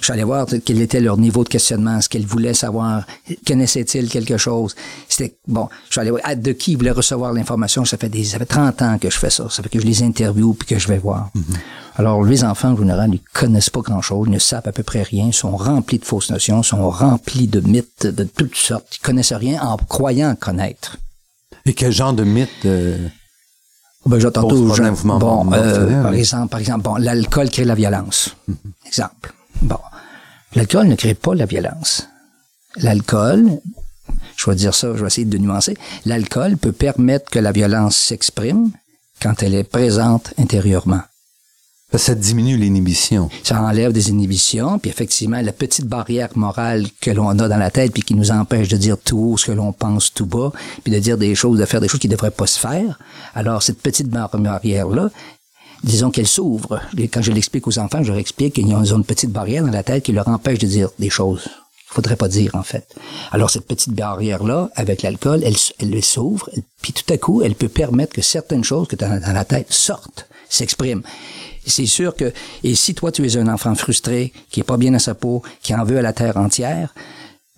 [0.00, 3.04] je suis allé voir quel était leur niveau de questionnement, ce qu'elles voulaient savoir,
[3.46, 4.74] connaissaient-ils quelque chose?
[5.08, 7.84] C'était, bon, je suis allé voir de qui ils voulaient recevoir l'information?
[7.84, 9.48] Ça fait des, ça fait 30 ans que je fais ça.
[9.50, 11.30] Ça fait que je les interviewe puis que je vais voir.
[11.36, 11.56] Mm-hmm.
[11.96, 15.02] Alors, les enfants, en général, ils connaissent pas grand-chose, ils ne savent à peu près
[15.02, 18.96] rien, sont remplis de fausses notions, sont remplis de mythes de toutes sortes.
[18.96, 20.98] Ils connaissent rien en croyant connaître.
[21.64, 23.08] Et quel genre de mythes euh,
[24.04, 24.46] ben, j'entends.
[24.46, 28.36] Bon, euh, par exemple, par exemple, bon, l'alcool crée la violence.
[28.48, 28.86] Mm-hmm.
[28.86, 29.32] Exemple.
[29.62, 29.78] Bon.
[30.54, 32.08] L'alcool ne crée pas la violence.
[32.76, 33.60] L'alcool,
[34.36, 37.96] je vais dire ça, je vais essayer de nuancer, l'alcool peut permettre que la violence
[37.96, 38.70] s'exprime
[39.20, 41.02] quand elle est présente intérieurement.
[41.94, 43.30] Ça diminue l'inhibition.
[43.42, 47.70] Ça enlève des inhibitions, puis effectivement, la petite barrière morale que l'on a dans la
[47.70, 50.52] tête, puis qui nous empêche de dire tout haut ce que l'on pense tout bas,
[50.82, 52.98] puis de dire des choses, de faire des choses qui ne devraient pas se faire.
[53.34, 55.10] Alors, cette petite barrière-là,
[55.82, 56.80] disons qu'elle s'ouvre.
[57.12, 59.70] Quand je l'explique aux enfants, je leur explique qu'il y a une petite barrière dans
[59.70, 62.94] la tête qui leur empêche de dire des choses qu'il Faudrait pas dire, en fait.
[63.30, 66.50] Alors, cette petite barrière-là, avec l'alcool, elle, elle s'ouvre,
[66.82, 69.44] puis tout à coup, elle peut permettre que certaines choses que tu as dans la
[69.44, 71.02] tête sortent, s'expriment.
[71.64, 72.32] C'est sûr que,
[72.64, 75.42] et si toi, tu es un enfant frustré, qui est pas bien à sa peau,
[75.62, 76.94] qui en veut à la terre entière,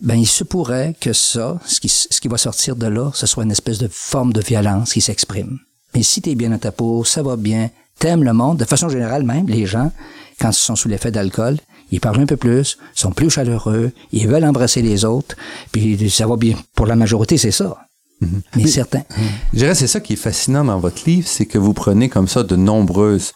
[0.01, 3.27] ben, il se pourrait que ça, ce qui, ce qui va sortir de là, ce
[3.27, 5.59] soit une espèce de forme de violence qui s'exprime.
[5.95, 8.65] Mais si tu es bien à ta peau, ça va bien, t'aimes le monde, de
[8.65, 9.93] façon générale même, les gens,
[10.41, 11.57] quand ils sont sous l'effet d'alcool,
[11.91, 15.37] ils parlent un peu plus, sont plus chaleureux, ils veulent embrasser les autres,
[15.73, 16.57] puis ça va bien.
[16.75, 17.79] Pour la majorité, c'est ça.
[18.21, 18.43] Mhm.
[18.57, 19.05] Mais, certains.
[19.53, 22.29] Je dirais c'est ça qui est fascinant dans votre livre, c'est que vous prenez comme
[22.29, 23.33] ça de nombreuses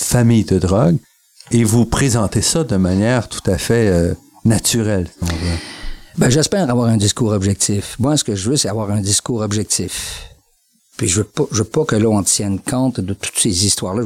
[0.00, 0.98] familles de drogue
[1.50, 4.14] et vous présentez ça de manière tout à fait euh,
[4.44, 5.08] naturelle.
[6.18, 7.96] Ben, j'espère avoir un discours objectif.
[7.98, 10.31] Moi, ce que je veux, c'est avoir un discours objectif.
[10.96, 13.66] Puis je veux pas, je veux pas que là, on tienne compte de toutes ces
[13.66, 14.02] histoires-là.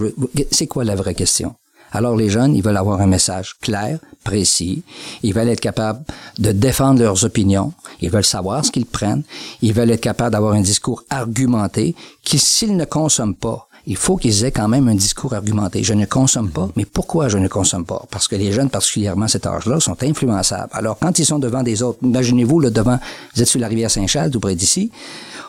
[0.51, 1.55] C'est quoi la vraie question?
[1.93, 4.83] Alors les jeunes, ils veulent avoir un message clair, précis.
[5.23, 6.05] Ils veulent être capables
[6.39, 7.73] de défendre leurs opinions.
[8.01, 9.23] Ils veulent savoir ce qu'ils prennent.
[9.63, 14.17] Ils veulent être capables d'avoir un discours argumenté qui, s'ils ne consomment pas, il faut
[14.17, 15.85] qu'ils aient quand même un discours argumenté.
[15.85, 18.05] Je ne consomme pas, mais pourquoi je ne consomme pas?
[18.11, 20.71] Parce que les jeunes, particulièrement à cet âge-là, sont influençables.
[20.73, 22.99] Alors, quand ils sont devant des autres, imaginez-vous, là, devant,
[23.35, 24.91] vous êtes sur la rivière Saint-Charles, tout près d'ici,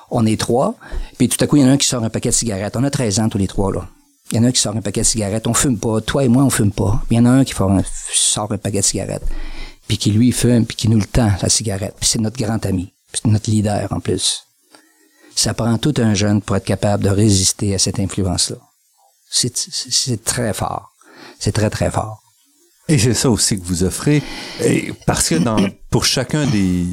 [0.09, 0.75] on est trois,
[1.17, 2.75] puis tout à coup, il y en a un qui sort un paquet de cigarettes.
[2.77, 3.87] On a 13 ans tous les trois, là.
[4.31, 5.47] Il y en a un qui sort un paquet de cigarettes.
[5.47, 6.01] On fume pas.
[6.01, 7.01] Toi et moi, on fume pas.
[7.09, 9.25] Il y en a un qui sort un paquet de cigarettes.
[9.87, 11.95] Puis qui lui fume, puis qui nous le tend, la cigarette.
[11.99, 12.91] Puis c'est notre grand ami.
[13.11, 14.43] Puis c'est notre leader en plus.
[15.33, 18.57] Ça prend tout un jeune pour être capable de résister à cette influence-là.
[19.29, 20.91] C'est très fort.
[21.39, 22.21] C'est très, très fort.
[22.89, 24.21] Et c'est ça aussi que vous offrez.
[25.05, 25.35] parce que
[25.89, 26.85] pour chacun des,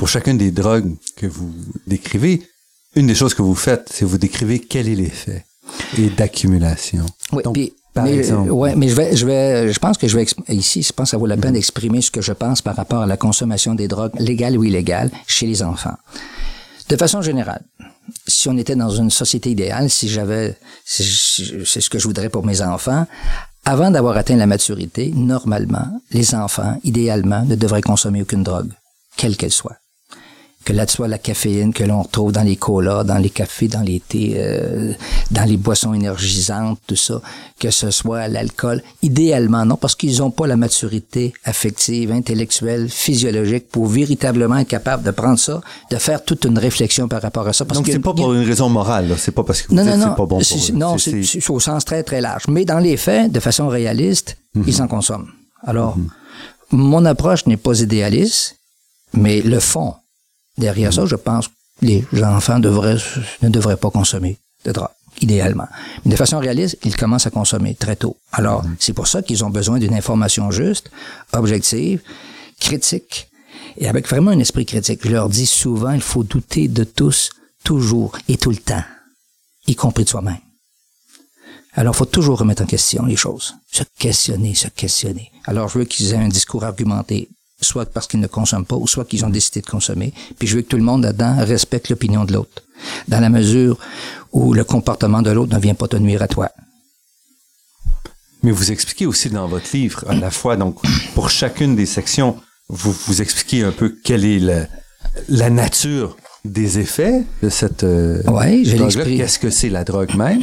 [0.00, 1.52] pour chacun des drogues que vous
[1.86, 2.42] décrivez,
[2.96, 5.44] une des choses que vous faites, c'est vous décrivez quel est l'effet
[5.98, 7.04] et d'accumulation.
[7.32, 8.50] Oui, par mais, exemple.
[8.50, 11.10] Ouais, mais je vais, je vais, je pense que je vais ici, je pense que
[11.10, 13.88] ça vaut la peine d'exprimer ce que je pense par rapport à la consommation des
[13.88, 15.98] drogues légales ou illégales chez les enfants.
[16.88, 17.62] De façon générale,
[18.26, 22.46] si on était dans une société idéale, si j'avais, c'est ce que je voudrais pour
[22.46, 23.06] mes enfants,
[23.66, 28.70] avant d'avoir atteint la maturité, normalement, les enfants, idéalement, ne devraient consommer aucune drogue,
[29.18, 29.76] quelle qu'elle soit
[30.64, 33.80] que là soit la caféine que l'on retrouve dans les colas, dans les cafés, dans
[33.80, 34.92] les thés, euh,
[35.30, 37.22] dans les boissons énergisantes, tout ça,
[37.58, 43.68] que ce soit l'alcool, idéalement non, parce qu'ils n'ont pas la maturité affective, intellectuelle, physiologique
[43.70, 47.54] pour véritablement être capable de prendre ça, de faire toute une réflexion par rapport à
[47.54, 47.64] ça.
[47.64, 50.16] Parce Donc c'est pas pour une raison morale, c'est pas parce que non, non, c'est
[50.16, 52.44] pas bon pour Non, c'est au sens très très large.
[52.48, 54.64] Mais dans les faits, de façon réaliste, mhm.
[54.66, 55.30] ils en consomment.
[55.62, 56.08] Alors, mhm.
[56.72, 58.56] mon approche n'est pas idéaliste,
[59.14, 59.94] mais le fond
[60.58, 62.98] Derrière ça, je pense que les enfants devraient,
[63.42, 64.88] ne devraient pas consommer de drogue,
[65.20, 65.68] idéalement.
[66.04, 68.16] Mais de façon réaliste, ils commencent à consommer très tôt.
[68.32, 68.76] Alors, mhm.
[68.78, 70.90] c'est pour ça qu'ils ont besoin d'une information juste,
[71.32, 72.02] objective,
[72.58, 73.28] critique,
[73.76, 75.00] et avec vraiment un esprit critique.
[75.04, 77.30] Je leur dis souvent, il faut douter de tous,
[77.64, 78.84] toujours et tout le temps,
[79.66, 80.38] y compris de soi-même.
[81.74, 83.54] Alors, il faut toujours remettre en question les choses.
[83.70, 85.30] Se questionner, se questionner.
[85.44, 87.28] Alors, je veux qu'ils aient un discours argumenté,
[87.60, 90.12] soit parce qu'ils ne consomment pas, ou soit qu'ils ont décidé de consommer.
[90.38, 92.62] Puis je veux que tout le monde là-dedans respecte l'opinion de l'autre,
[93.08, 93.78] dans la mesure
[94.32, 96.50] où le comportement de l'autre ne vient pas te nuire à toi.
[98.42, 100.78] Mais vous expliquez aussi dans votre livre, à la fois, donc,
[101.14, 102.36] pour chacune des sections,
[102.68, 104.66] vous, vous expliquez un peu quelle est la,
[105.28, 110.42] la nature des effets de cette euh, ouais, drogue Qu'est-ce que c'est la drogue même?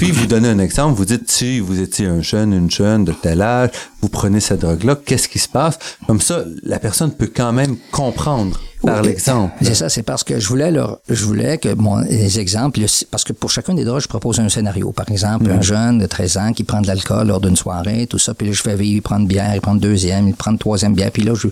[0.00, 3.12] Puis vous donnez un exemple, vous dites si vous étiez un jeune, une jeune de
[3.12, 3.68] tel âge,
[4.00, 5.78] vous prenez cette drogue-là, qu'est-ce qui se passe?
[6.06, 9.52] Comme ça, la personne peut quand même comprendre par l'exemple.
[9.60, 13.24] C'est ça, c'est parce que je voulais leur, je voulais que mon, les exemples, parce
[13.24, 14.90] que pour chacun des drogues, je propose un scénario.
[14.90, 15.62] Par exemple, un mm.
[15.62, 18.54] jeune de 13 ans qui prend de l'alcool lors d'une soirée, tout ça, puis là,
[18.54, 20.94] je fais vivre, il prend une bière, il prend une deuxième, il prend une troisième
[20.94, 21.48] bière, puis là, je,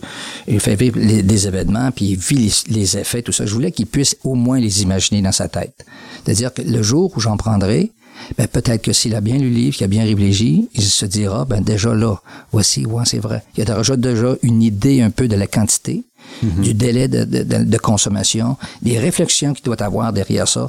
[0.47, 3.45] il fait vivre des événements, puis il vit les, effets, tout ça.
[3.45, 5.85] Je voulais qu'il puisse au moins les imaginer dans sa tête.
[6.25, 7.93] C'est-à-dire que le jour où j'en prendrai,
[8.37, 11.07] ben, peut-être que s'il a bien lu le livre, qu'il a bien réfléchi, il se
[11.07, 12.17] dira, ben, déjà là,
[12.53, 13.43] voici, ouais, c'est vrai.
[13.57, 16.05] Il y a déjà, déjà une idée un peu de la quantité,
[16.43, 16.63] mhm.
[16.63, 20.69] du délai de, de, de, consommation, des réflexions qu'il doit avoir derrière ça,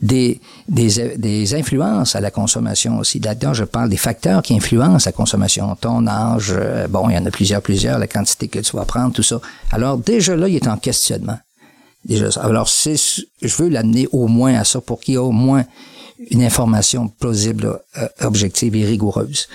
[0.00, 3.20] des, des, des influences à la consommation aussi.
[3.20, 5.74] Là-dedans, je parle des facteurs qui influencent la consommation.
[5.80, 8.84] Ton âge, euh, bon, il y en a plusieurs, plusieurs, la quantité que tu vas
[8.84, 9.40] prendre, tout ça.
[9.70, 11.38] Alors, déjà là, il est en questionnement.
[12.04, 12.96] Déjà, alors, c'est,
[13.40, 15.64] je veux l'amener au moins à ça pour qu'il y ait au moins
[16.30, 19.48] une information plausible, euh, objective et rigoureuse.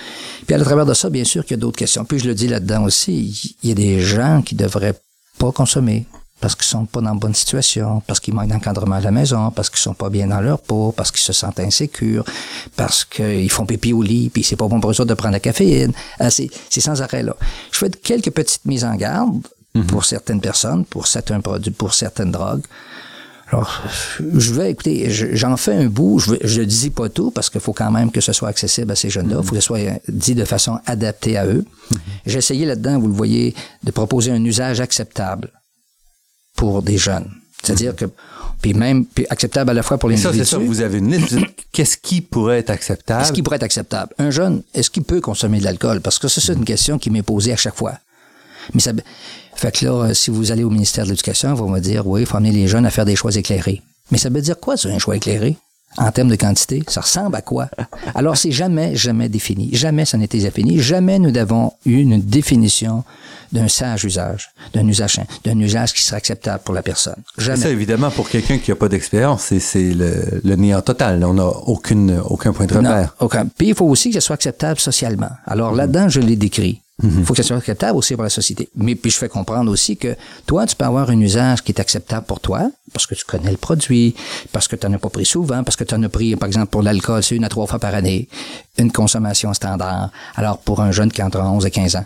[0.46, 2.06] Puis à travers de ça, bien sûr qu'il y a d'autres questions.
[2.06, 5.00] Puis je le dis là-dedans aussi, il y a des gens qui devraient
[5.38, 6.06] pas consommer
[6.40, 9.52] parce qu'ils sont pas dans une bonne situation, parce qu'ils manquent d'encadrement à la maison,
[9.52, 12.24] parce qu'ils sont pas bien dans leur peau, parce qu'ils se sentent insécures,
[12.76, 15.40] parce qu'ils font pipi au lit, puis c'est pas bon pour eux de prendre la
[15.40, 15.92] caféine.
[16.20, 17.36] Ah, c'est sans arrêt là.
[17.72, 19.42] Je fais quelques petites mises en garde
[19.88, 22.64] pour certaines personnes, pour certains produits, pour certaines drogues.
[23.52, 23.84] Alors,
[24.20, 27.74] je vais, écouter, j'en fais un bout, je ne dis pas tout parce qu'il faut
[27.74, 30.36] quand même que ce soit accessible à ces jeunes-là, il faut que ce soit dit
[30.36, 31.66] de façon adaptée à eux.
[32.28, 35.50] J'ai essayé là-dedans, vous le voyez, de proposer un usage acceptable
[36.56, 37.30] pour des jeunes.
[37.64, 38.06] C'est-à-dire que
[38.62, 40.58] puis même puis acceptable à la fois pour les Ça, c'est ça.
[40.58, 41.38] Vous avez une liste.
[41.72, 43.22] Qu'est-ce qui pourrait être acceptable?
[43.22, 44.14] Qu'est-ce qui pourrait être acceptable?
[44.18, 46.02] Un jeune, est-ce qu'il peut consommer de l'alcool?
[46.02, 47.94] Parce que ça, c'est une question qui m'est posée à chaque fois.
[48.74, 48.92] Mais ça,
[49.56, 52.22] fait que là, si vous allez au ministère de l'Éducation, on va me dire, oui,
[52.22, 53.82] il faut amener les jeunes à faire des choix éclairés.
[54.12, 55.58] Mais ça veut dire quoi, ça, un choix éclairé?
[55.98, 57.68] En termes de quantité, ça ressemble à quoi?
[58.14, 59.70] Alors, c'est jamais, jamais défini.
[59.74, 60.80] Jamais ça n'était défini.
[60.80, 63.04] Jamais nous avons eu une définition
[63.52, 67.16] d'un sage usage, d'un usage, d'un usage qui serait acceptable pour la personne.
[67.40, 67.58] Jamais.
[67.58, 71.24] Ça, évidemment, pour quelqu'un qui n'a pas d'expérience, c'est le, le, néant total.
[71.26, 73.16] On n'a aucune, aucun point de repère.
[73.20, 73.48] Non, aucun.
[73.48, 75.32] Puis, il faut aussi que ce soit acceptable socialement.
[75.48, 76.82] Alors, là-dedans, je l'ai décrit.
[77.02, 78.70] Il faut que ça soit acceptable aussi pour la société.
[78.76, 81.80] Mais puis je fais comprendre aussi que toi, tu peux avoir un usage qui est
[81.80, 84.16] acceptable pour toi, parce que tu connais le produit,
[84.52, 86.48] parce que tu n'en as pas pris souvent, parce que tu en as pris, par
[86.48, 88.28] exemple, pour l'alcool, c'est une à trois fois par année,
[88.78, 90.12] une consommation standard.
[90.36, 92.06] Alors, pour un jeune qui a entre 11 et 15 ans,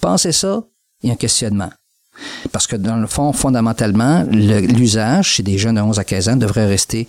[0.00, 0.62] pensez ça,
[1.02, 1.70] il y a un questionnement.
[2.52, 6.36] Parce que dans le fond, fondamentalement, l'usage chez des jeunes de 11 à 15 ans
[6.36, 7.06] devrait rester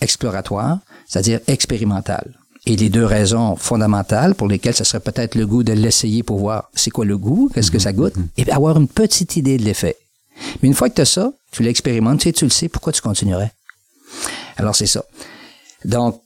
[0.00, 2.32] exploratoire, c'est-à-dire expérimental.
[2.68, 6.38] Et les deux raisons fondamentales pour lesquelles ce serait peut-être le goût de l'essayer pour
[6.38, 8.28] voir c'est quoi le goût, qu'est-ce que ça goûte, mhm.
[8.36, 9.96] et avoir une petite idée de l'effet.
[10.62, 12.92] Mais une fois que tu as ça, tu l'expérimentes, tu sais, tu le sais, pourquoi
[12.92, 13.52] tu continuerais?
[14.58, 15.02] Alors c'est ça.
[15.86, 16.20] Donc,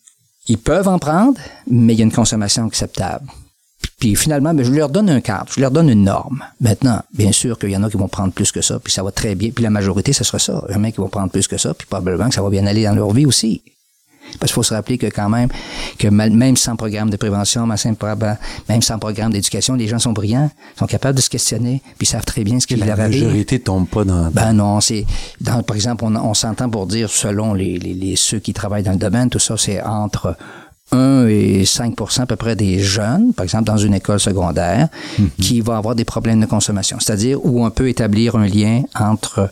[0.48, 3.30] ils peuvent en prendre, mais il y a une consommation acceptable.
[4.00, 6.42] Puis finalement, ben, je leur donne un cadre, je leur donne une norme.
[6.60, 9.04] Maintenant, bien sûr qu'il y en a qui vont prendre plus que ça, puis ça
[9.04, 9.50] va très bien.
[9.50, 10.64] Puis la majorité, ce sera ça.
[10.68, 12.50] Il y en a qui vont prendre plus que ça, puis probablement que ça va
[12.50, 13.62] bien aller dans leur vie aussi.
[14.38, 15.48] Parce qu'il faut se rappeler que quand même,
[15.98, 20.86] que même sans programme de prévention, même sans programme d'éducation, les gens sont brillants, sont
[20.86, 22.88] capables de se questionner, puis savent très bien ce qui leur.
[22.88, 24.30] La majorité tombe pas dans...
[24.30, 25.04] Ben non, c'est...
[25.44, 29.28] par exemple, on, s'entend pour dire, selon les, les, ceux qui travaillent dans le domaine,
[29.28, 30.36] tout ça, c'est entre
[30.92, 35.28] 1 et 5% à peu près des jeunes, par exemple dans une école secondaire, mm-hmm.
[35.40, 36.98] qui vont avoir des problèmes de consommation.
[37.00, 39.50] C'est-à-dire où on peut établir un lien entre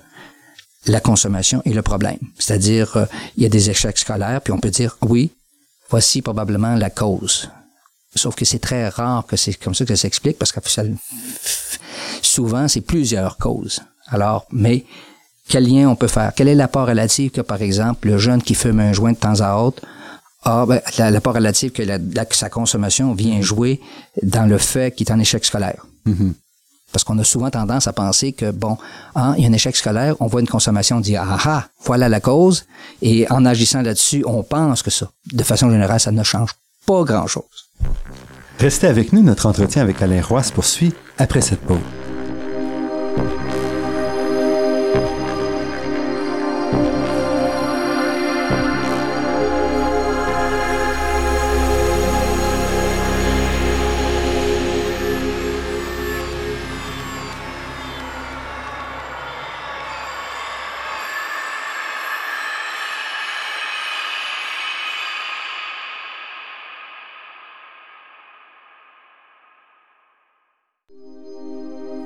[0.87, 2.19] la consommation et le problème.
[2.39, 3.05] C'est-à-dire, euh,
[3.37, 5.31] il y a des échecs scolaires, puis on peut dire, oui,
[5.89, 7.51] voici probablement la cause.
[8.15, 10.61] Sauf que c'est très rare que c'est comme ça que ça s'explique, parce que
[12.23, 13.81] souvent, c'est plusieurs causes.
[14.09, 14.85] Alors, mais
[15.49, 16.33] quel lien on peut faire?
[16.35, 19.41] Quel est l'apport relatif que, par exemple, le jeune qui fume un joint de temps
[19.41, 19.83] à autre
[20.43, 21.83] ah, ben, l'apport relatif que,
[22.31, 23.79] sa consommation vient jouer
[24.23, 25.85] dans le fait qu'il est en échec scolaire?
[26.07, 26.33] Mm-hmm.
[26.93, 28.77] Parce qu'on a souvent tendance à penser que, bon,
[29.15, 31.69] hein, il y a un échec scolaire, on voit une consommation, on dit, ah ah,
[31.85, 32.65] voilà la cause,
[33.03, 35.11] et en agissant là-dessus, on pense que ça.
[35.33, 36.51] De façon générale, ça ne change
[36.87, 37.45] pas grand-chose.
[38.59, 41.79] Restez avec nous, notre entretien avec Alain Roy se poursuit après cette pause.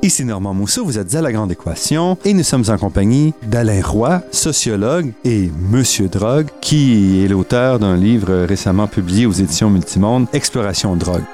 [0.05, 3.81] Ici Normand Mousseau, vous êtes à La Grande Équation et nous sommes en compagnie d'Alain
[3.83, 10.27] Roy, sociologue et Monsieur Drogue, qui est l'auteur d'un livre récemment publié aux éditions Multimonde,
[10.35, 11.25] Exploration Drogue.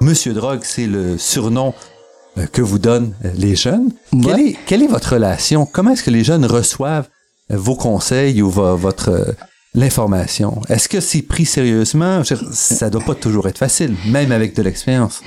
[0.00, 1.74] Monsieur Drogue, c'est le surnom
[2.52, 3.90] que vous donnent euh, les jeunes.
[4.10, 5.66] Quelle, est, quelle, est, votre relation?
[5.66, 7.08] Comment est-ce que les jeunes reçoivent
[7.50, 9.34] euh, vos conseils ou votre
[9.74, 10.60] l'information?
[10.68, 12.22] Est-ce que c'est pris sérieusement?
[12.52, 15.22] Ça doit pas toujours être facile, même avec de l'expérience.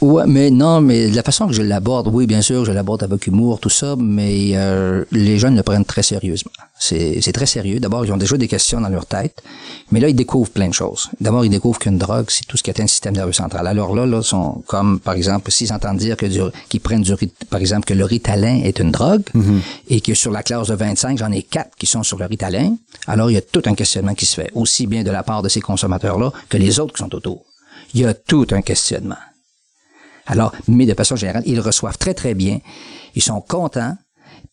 [0.00, 3.26] Ouais, mais non, mais la façon que je l'aborde, oui, bien sûr, je l'aborde avec
[3.26, 6.52] humour, tout ça, mais euh, les jeunes le prennent très sérieusement.
[6.78, 7.80] C'est, très sérieux.
[7.80, 9.42] D'abord, ils ont déjà des questions dans leur tête,
[9.90, 11.10] mais là, ils découvrent plein de choses.
[11.20, 13.66] D'abord, ils découvrent qu'une drogue, c'est tout ce qui atteint le système nerveux central.
[13.66, 17.12] Alors là, là, sont comme, par exemple, s'ils entendent dire que du, qu'ils prennent du,
[17.50, 19.60] par exemple, que le Ritalin est une drogue, mm-hmm.
[19.88, 22.76] et que sur la classe de 25, j'en ai quatre qui sont sur le Ritalin,
[23.08, 25.42] alors il y a tout un questionnement qui se fait, aussi bien de la part
[25.42, 27.44] de ces consommateurs-là que les autres qui sont autour.
[27.94, 29.16] Il y a tout un questionnement.
[30.28, 32.60] Alors, mais de façon générale, ils reçoivent très, très bien.
[33.14, 33.96] Ils sont contents.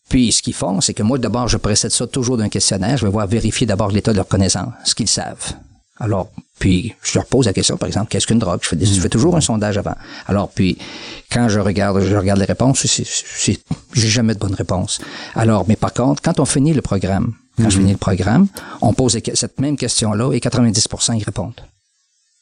[0.08, 2.96] Puis, ce qu'ils font, c'est que moi, d'abord, je précède ça toujours d'un questionnaire.
[2.96, 5.54] Je vais voir vérifier d'abord l'état de leur connaissance, ce qu'ils savent.
[5.98, 8.60] Alors, puis, je leur pose la question, par exemple, qu'est-ce qu'une drogue?
[8.62, 9.94] Je fais, toujours un sondage avant.
[10.26, 10.78] Alors, puis,
[11.30, 13.58] quand je regarde, je regarde les réponses, c'est,
[13.92, 15.00] j'ai jamais de bonne réponse.
[15.34, 18.48] Alors, mais par contre, quand on finit le programme, quand je finis le programme,
[18.80, 21.60] on pose cette même question-là et 90% y répondent.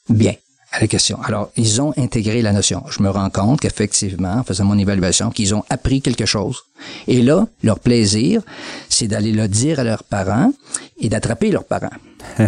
[0.08, 0.34] Bien
[0.74, 1.20] à la question.
[1.22, 2.82] Alors, ils ont intégré la notion.
[2.90, 6.62] Je me rends compte qu'effectivement, en faisant mon évaluation, qu'ils ont appris quelque chose.
[7.06, 8.42] Et là, leur plaisir,
[8.88, 10.52] c'est d'aller le dire à leurs parents
[10.98, 11.94] et d'attraper leurs parents.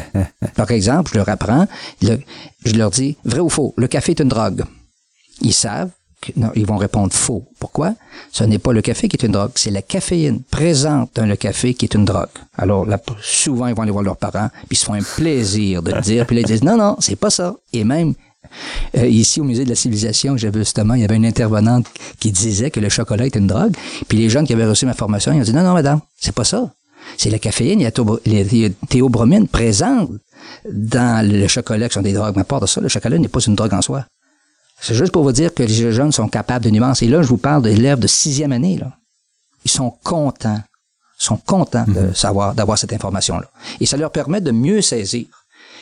[0.57, 1.69] Par exemple, je leur apprends,
[2.03, 4.65] je leur dis, vrai ou faux, le café est une drogue.
[5.43, 5.91] Ils savent,
[6.37, 7.45] non, ils vont répondre faux.
[7.59, 7.95] Pourquoi?
[8.33, 11.37] Ce n'est pas le café qui est une drogue, c'est la caféine présente dans le
[11.37, 12.29] café qui est une drogue.
[12.57, 15.83] Alors, là, souvent, ils vont aller voir leurs parents, puis ils se font un plaisir
[15.83, 17.55] de le dire, puis là, ils disent, non, non, c'est pas ça.
[17.73, 18.15] Et même,
[18.97, 21.87] euh, ici, au Musée de la Civilisation, j'avais justement, il y avait une intervenante
[22.19, 23.75] qui disait que le chocolat était une drogue,
[24.09, 26.35] puis les jeunes qui avaient reçu ma formation, ils ont dit, non, non, madame, c'est
[26.35, 26.73] pas ça.
[27.17, 30.11] C'est la caféine, il y a, théobromine présente
[30.71, 32.35] dans le chocolat qui sont des drogues.
[32.35, 34.05] Mais à part de ça, le chocolat n'est pas une drogue en soi.
[34.81, 37.03] C'est juste pour vous dire que les jeunes sont capables de nuances.
[37.03, 38.77] Et là, je vous parle d'élèves de sixième année.
[38.77, 38.93] Là.
[39.65, 40.61] Ils sont contents,
[41.19, 42.15] sont contents de mhm.
[42.15, 43.51] savoir, d'avoir cette information-là.
[43.81, 45.27] Et ça leur permet de mieux saisir.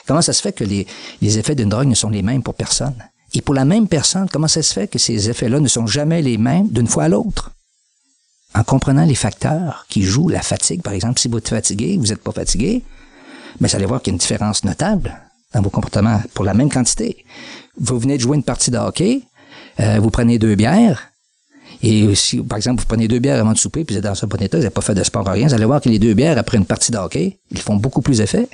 [0.06, 0.86] Comment ça se fait que les,
[1.20, 2.94] les effets d'une drogue ne sont les mêmes pour personne?
[3.32, 6.22] Et pour la même personne, comment ça se fait que ces effets-là ne sont jamais
[6.22, 7.50] les mêmes d'une fois à l'autre?
[8.54, 12.06] En comprenant les facteurs qui jouent la fatigue, par exemple, si vous êtes fatigué, vous
[12.06, 12.84] n'êtes pas fatigué,
[13.58, 15.20] mais vous allez voir qu'il y a une différence notable
[15.52, 17.24] dans vos comportements pour la même quantité
[17.80, 19.22] vous venez de jouer une partie de hockey,
[19.80, 21.10] euh, vous prenez deux bières,
[21.82, 24.24] et si, par exemple, vous prenez deux bières avant de souper, puis vous êtes dans
[24.24, 25.98] un bon état, vous n'avez pas fait de sport, rien, vous allez voir que les
[25.98, 28.48] deux bières, après une partie de hockey, ils font beaucoup plus d'effet.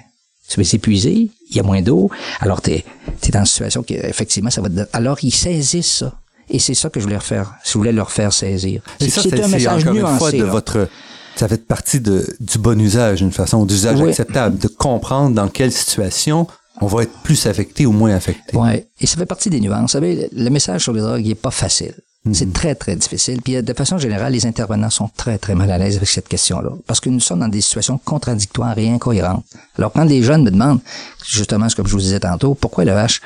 [0.49, 2.85] Tu vas s'épuiser, il y a moins d'eau, alors tu es,
[3.33, 4.81] dans une situation qui, effectivement, ça va te...
[4.93, 6.15] Alors, ils saisissent ça.
[6.49, 8.83] Et c'est ça que je voulais leur faire, je voulais leur faire saisir.
[8.99, 10.89] C'est un message encore nuancé, une fois de votre
[11.37, 15.73] ça fait partie de, du bon usage, une façon d'usage acceptable, de comprendre dans quelle
[15.73, 16.47] situation
[16.81, 18.57] on va être plus affecté ou moins affecté.
[18.57, 19.83] Oui, et ça fait partie des nuances.
[19.83, 21.95] Vous savez, le message sur les drogues n'est pas facile.
[22.25, 22.35] Mhm.
[22.35, 23.41] C'est très, très difficile.
[23.43, 26.71] Puis de façon générale, les intervenants sont très, très mal à l'aise avec cette question-là.
[26.87, 29.45] Parce que nous sommes dans des situations contradictoires et incohérentes.
[29.79, 30.81] Alors quand les jeunes me demandent,
[31.27, 33.21] justement, ce que je vous disais tantôt, pourquoi le H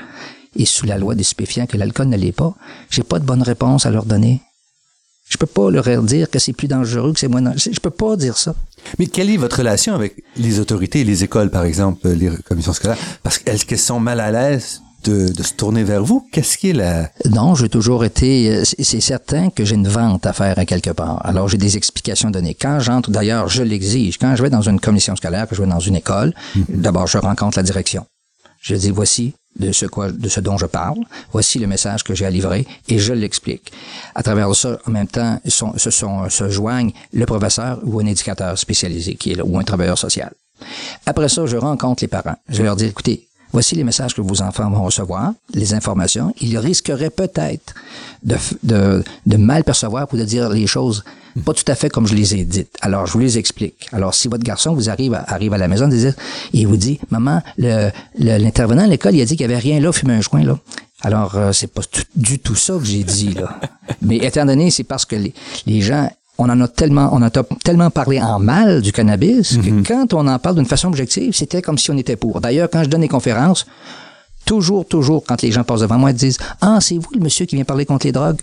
[0.57, 2.54] est sous la loi des stupéfiants, que l'alcool ne l'est pas,
[2.88, 4.40] j'ai pas de bonne réponse à leur donner.
[5.28, 7.72] Je peux pas leur dire que c'est plus dangereux, que c'est moins dangereux.
[7.72, 8.54] Je peux pas dire ça.
[8.98, 12.74] Mais quelle est votre relation avec les autorités et les écoles, par exemple, les commissions
[12.74, 12.98] scolaires?
[13.22, 16.26] Parce qu'elles sont mal à l'aise de, de, se tourner vers vous?
[16.32, 17.10] Qu'est-ce qui est la...
[17.30, 18.64] Non, j'ai toujours été...
[18.64, 21.24] C'est certain que j'ai une vente à faire à quelque part.
[21.24, 22.54] Alors, j'ai des explications données.
[22.54, 24.18] Quand j'entre, d'ailleurs, je l'exige.
[24.18, 26.64] Quand je vais dans une commission scolaire, que je vais dans une école, mm-hmm.
[26.68, 28.06] d'abord, je rencontre la direction.
[28.60, 30.98] Je dis, voici de ce, quoi, de ce dont je parle.
[31.32, 33.72] Voici le message que j'ai à livrer et je l'explique.
[34.14, 38.06] À travers ça, en même temps, sont, se, sont, se joignent le professeur ou un
[38.06, 40.32] éducateur spécialisé qui est là, ou un travailleur social.
[41.06, 42.36] Après ça, je rencontre les parents.
[42.48, 46.34] Je leur dis, écoutez, voici les messages que vos enfants vont recevoir, les informations.
[46.40, 47.72] Ils risqueraient peut-être
[48.24, 51.04] de, mal percevoir ou de dire les choses
[51.44, 52.76] pas tout à fait comme je les ai dites.
[52.80, 53.88] Alors, je vous les explique.
[53.92, 56.12] Alors, si votre garçon vous arrive arrive à la maison et
[56.52, 59.80] il vous dit, maman, l'intervenant le, à l'école, il a dit qu'il y avait rien
[59.80, 60.58] là, fumer un joint là.
[61.02, 61.82] Alors, euh, c'est pas
[62.14, 63.58] du tout ça que j'ai dit là.
[64.00, 65.16] Mais étant donné, c'est parce que
[65.66, 69.62] les gens on en a tellement, on a tellement parlé en mal du cannabis que
[69.62, 69.86] mm-hmm.
[69.86, 72.40] quand on en parle d'une façon objective, c'était comme si on était pour.
[72.40, 73.66] D'ailleurs, quand je donne des conférences,
[74.44, 77.46] toujours, toujours, quand les gens passent devant moi, ils disent, ah, c'est vous le monsieur
[77.46, 78.40] qui vient parler contre les drogues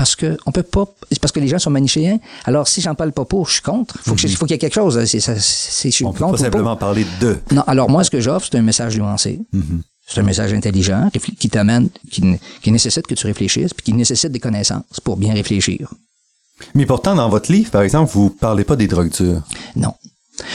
[0.00, 0.86] parce que on peut pas
[1.20, 2.18] parce que les gens sont manichéens.
[2.44, 3.98] Alors si j'en parle pas pour, je suis contre.
[4.02, 5.04] Faut qu'il faut qu'il y ait quelque chose.
[5.04, 5.34] C'est ça.
[5.38, 7.38] C'est on peut pas simplement parler de.
[7.50, 7.62] Non.
[7.66, 9.40] Alors moi, ce que j'offre, c'est un message nuancé.
[9.54, 9.80] Mm-hmm.
[10.06, 12.22] C'est un message intelligent qui t'amène, qui,
[12.62, 15.88] qui, nécessite que tu réfléchisses, puis qui nécessite des connaissances pour bien réfléchir.
[16.74, 19.42] Mais pourtant, dans votre livre, par exemple, vous parlez pas des drogues dures.
[19.76, 19.94] Non.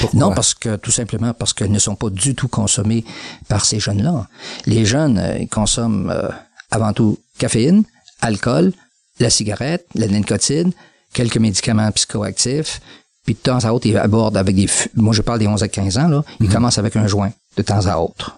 [0.02, 0.20] Pourquoi?
[0.20, 3.06] Non, parce que tout simplement parce qu'elles ne sont pas du tout consommées
[3.48, 4.28] par ces jeunes-là.
[4.66, 6.30] Les jeunes euh, ils consomment euh,
[6.72, 7.84] avant tout caféine,
[8.22, 8.74] alcool,
[9.20, 10.72] la cigarette, la nicotine,
[11.14, 12.82] quelques médicaments psychoactifs,
[13.26, 14.68] puis de temps à autre, ils abordent avec des...
[14.96, 16.24] Moi, je parle des 11 à 15 ans, là.
[16.40, 16.54] Ils mhm.
[16.54, 18.38] commencent avec un joint, de temps à autre.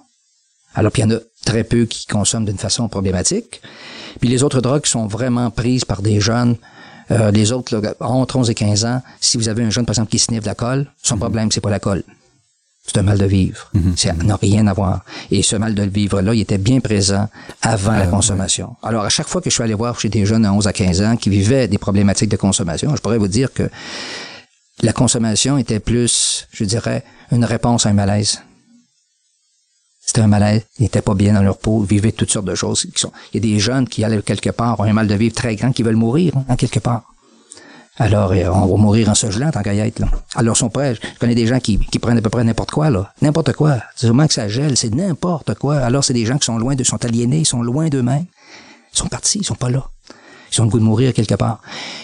[0.76, 3.61] Alors, puis il y en a très peu qui consomment d'une façon problématique.
[4.20, 6.55] Puis les autres drogues sont vraiment prises par des jeunes.
[7.12, 9.93] Euh, les autres, là, entre 11 et 15 ans, si vous avez un jeune, par
[9.93, 12.03] exemple, qui sniffe de la colle, son problème, c'est pas la colle
[12.88, 13.70] c'est un mal de vivre.
[13.74, 13.97] Mhm.
[13.97, 15.01] Ça n'a rien à voir.
[15.30, 17.30] Et ce mal de vivre-là, il était bien présent
[17.62, 18.76] avant la consommation.
[18.82, 20.74] Alors, à chaque fois que je suis allé voir chez des jeunes de 11 à
[20.74, 23.70] 15 ans qui vivaient des problématiques de consommation, je pourrais vous dire que
[24.82, 28.41] la consommation était plus, je dirais, une réponse à un malaise.
[30.08, 30.62] C'était un malaise.
[30.80, 32.88] Ils n'étaient pas bien dans leur peau, ils vivaient toutes sortes de choses.
[32.95, 33.12] Sont...
[33.34, 35.55] Il y a des jeunes qui allaient quelque part, ont un mal de vivre très
[35.58, 37.03] grand, qui veulent mourir, en hein, quelque part.
[37.99, 40.08] Alors, euh, on va mourir en se gelant tant qu'à y là.
[40.36, 42.89] Alors, son père, je connais des gens qui, prennent à peu près n'importe quoi.
[43.22, 43.80] N'importe quoi.
[43.95, 45.80] C'est vraiment que ça gèle, c'est n'importe quoi.
[45.80, 48.26] Alors, c'est des gens qui sont loin de, sont aliénés, sont loin d'eux-mêmes.
[48.93, 49.84] Ils sont partis, ils sont pas là.
[50.53, 51.61] Ils ont le goût de mourir quelque part.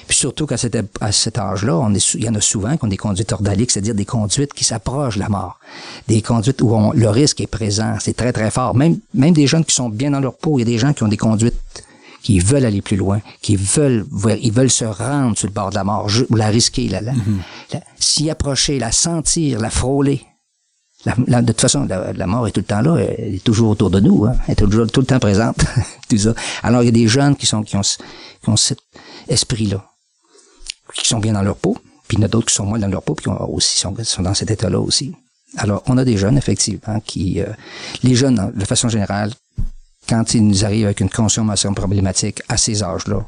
[0.07, 2.85] Puis surtout qu'à cet, à cet âge-là, on est, il y en a souvent qui
[2.85, 5.59] ont des conduites ordaliques, c'est-à-dire des conduites qui s'approchent de la mort.
[6.07, 7.95] Des conduites où on, le risque est présent.
[7.99, 8.75] C'est très, très fort.
[8.75, 10.93] Même, même des jeunes qui sont bien dans leur peau, il y a des gens
[10.93, 11.55] qui ont des conduites
[12.21, 14.05] qui veulent aller plus loin, qui veulent,
[14.41, 17.81] ils veulent se rendre sur le bord de la mort, ou la risquer, la, mm-hmm.
[17.99, 20.25] s'y approcher, la sentir, la frôler.
[21.06, 23.89] La, de toute façon, la, mort est tout le temps là, elle est toujours autour
[23.89, 25.58] de nous, hein, elle est toujours tout le temps présente,
[26.10, 26.34] tout ça.
[26.62, 28.80] Alors il y a des jeunes qui sont qui ont, cet
[29.28, 29.86] esprit-là,
[30.93, 31.78] qui sont bien dans leur peau,
[32.08, 33.80] puis il y en a d'autres qui sont moins dans leur peau, puis qui aussi
[33.80, 35.14] sont, sont dans cet état-là aussi.
[35.58, 37.47] Alors on a des jeunes effectivement qui, euh,
[38.04, 39.34] les jeunes de façon générale,
[40.08, 43.26] quand ils nous arrivent avec une consommation problématique à ces âges-là,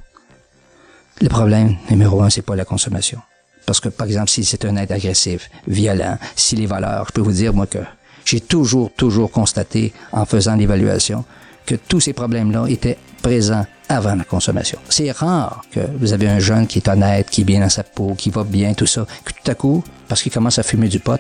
[1.22, 3.20] le problème numéro un, c'est pas la consommation.
[3.66, 7.22] Parce que, par exemple, si c'est un être agressif, violent, s'il est voleur, je peux
[7.22, 7.80] vous dire, moi, que
[8.26, 11.26] j'ai toujours, toujours constaté, en faisant l'évaluation,
[11.66, 14.80] que tous ces problèmes-là étaient présents avant la consommation.
[14.89, 17.84] C'est rare que vous avez un jeune qui est honnête, qui est bien dans sa
[17.84, 20.88] peau, qui va bien, tout ça, que tout à coup, parce qu'il commence à fumer
[20.88, 21.20] du pot,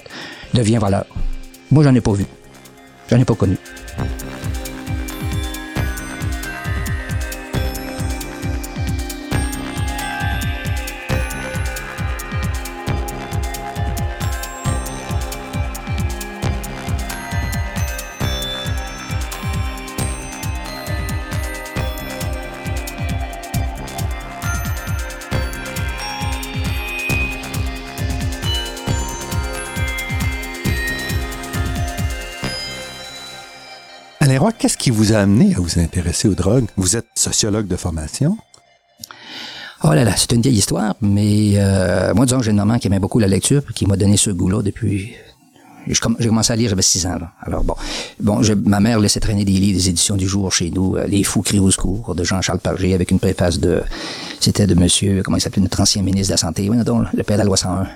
[0.53, 1.05] devient voleur.
[1.71, 2.25] Moi, j'en ai pas vu.
[3.09, 3.57] J'en ai pas connu.
[34.85, 36.67] Qui vous a amené à vous intéresser aux drogues?
[36.77, 38.37] Vous êtes sociologue de formation?
[39.83, 42.85] Oh là là, c'est une vieille histoire, mais euh, moi, disons, j'ai une maman qui
[42.85, 45.15] aimait beaucoup la lecture, qui m'a donné ce goût-là depuis...
[45.87, 47.17] J'ai commencé à lire, j'avais 6 ans.
[47.41, 47.73] Alors bon,
[48.19, 51.23] bon, ma mère laissait traîner des livres des éditions du jour chez nous, euh, Les
[51.23, 53.81] Fous crient au secours de Jean-Charles Parger, avec une préface de,
[54.39, 57.23] c'était de Monsieur, comment il s'appelait, notre ancien ministre de la santé, oui, non, le
[57.23, 57.87] père de la loi 101.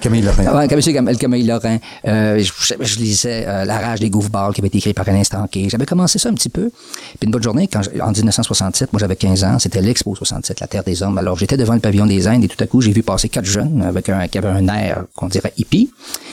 [0.00, 0.58] Camille Lorrain.
[0.58, 1.78] Ouais, Camille, Camille Lorrain.
[2.06, 5.14] Euh, je, je, lisais euh, La rage des goofballs qui avait été écrit par un
[5.14, 6.70] instant J'avais commencé ça un petit peu.
[6.70, 10.66] Puis une bonne journée, quand en 1967, moi j'avais 15 ans, c'était l'Expo 67, la
[10.66, 11.16] Terre des Hommes.
[11.18, 13.44] Alors j'étais devant le pavillon des Indes et tout à coup j'ai vu passer quatre
[13.44, 15.90] jeunes avec un, qui avaient un air qu'on dirait hippie,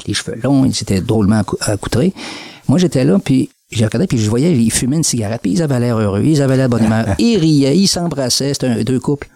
[0.08, 2.14] les cheveux longs, ils étaient drôlement accoutrés.
[2.68, 5.62] Moi j'étais là, puis j'ai regardé, puis je voyais, ils fumaient une cigarette, puis ils
[5.62, 7.06] avaient l'air heureux, ils avaient l'air bonne humeur.
[7.20, 9.28] ils riaient, ils s'embrassaient, c'était deux couples.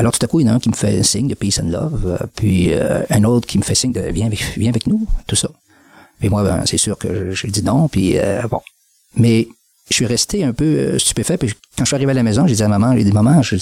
[0.00, 1.34] Alors tout à coup, il y en a un qui me fait un signe de
[1.34, 4.40] peace and love, euh, puis euh, un autre qui me fait signe de viens avec,
[4.56, 5.50] viens avec nous, tout ça.
[6.22, 8.62] Et moi, ben, c'est sûr que j'ai dit non, puis euh, bon.
[9.16, 9.46] Mais
[9.90, 12.54] je suis resté un peu stupéfait, puis quand je suis arrivé à la maison, j'ai
[12.54, 13.56] dit à maman, j'ai dit maman, je,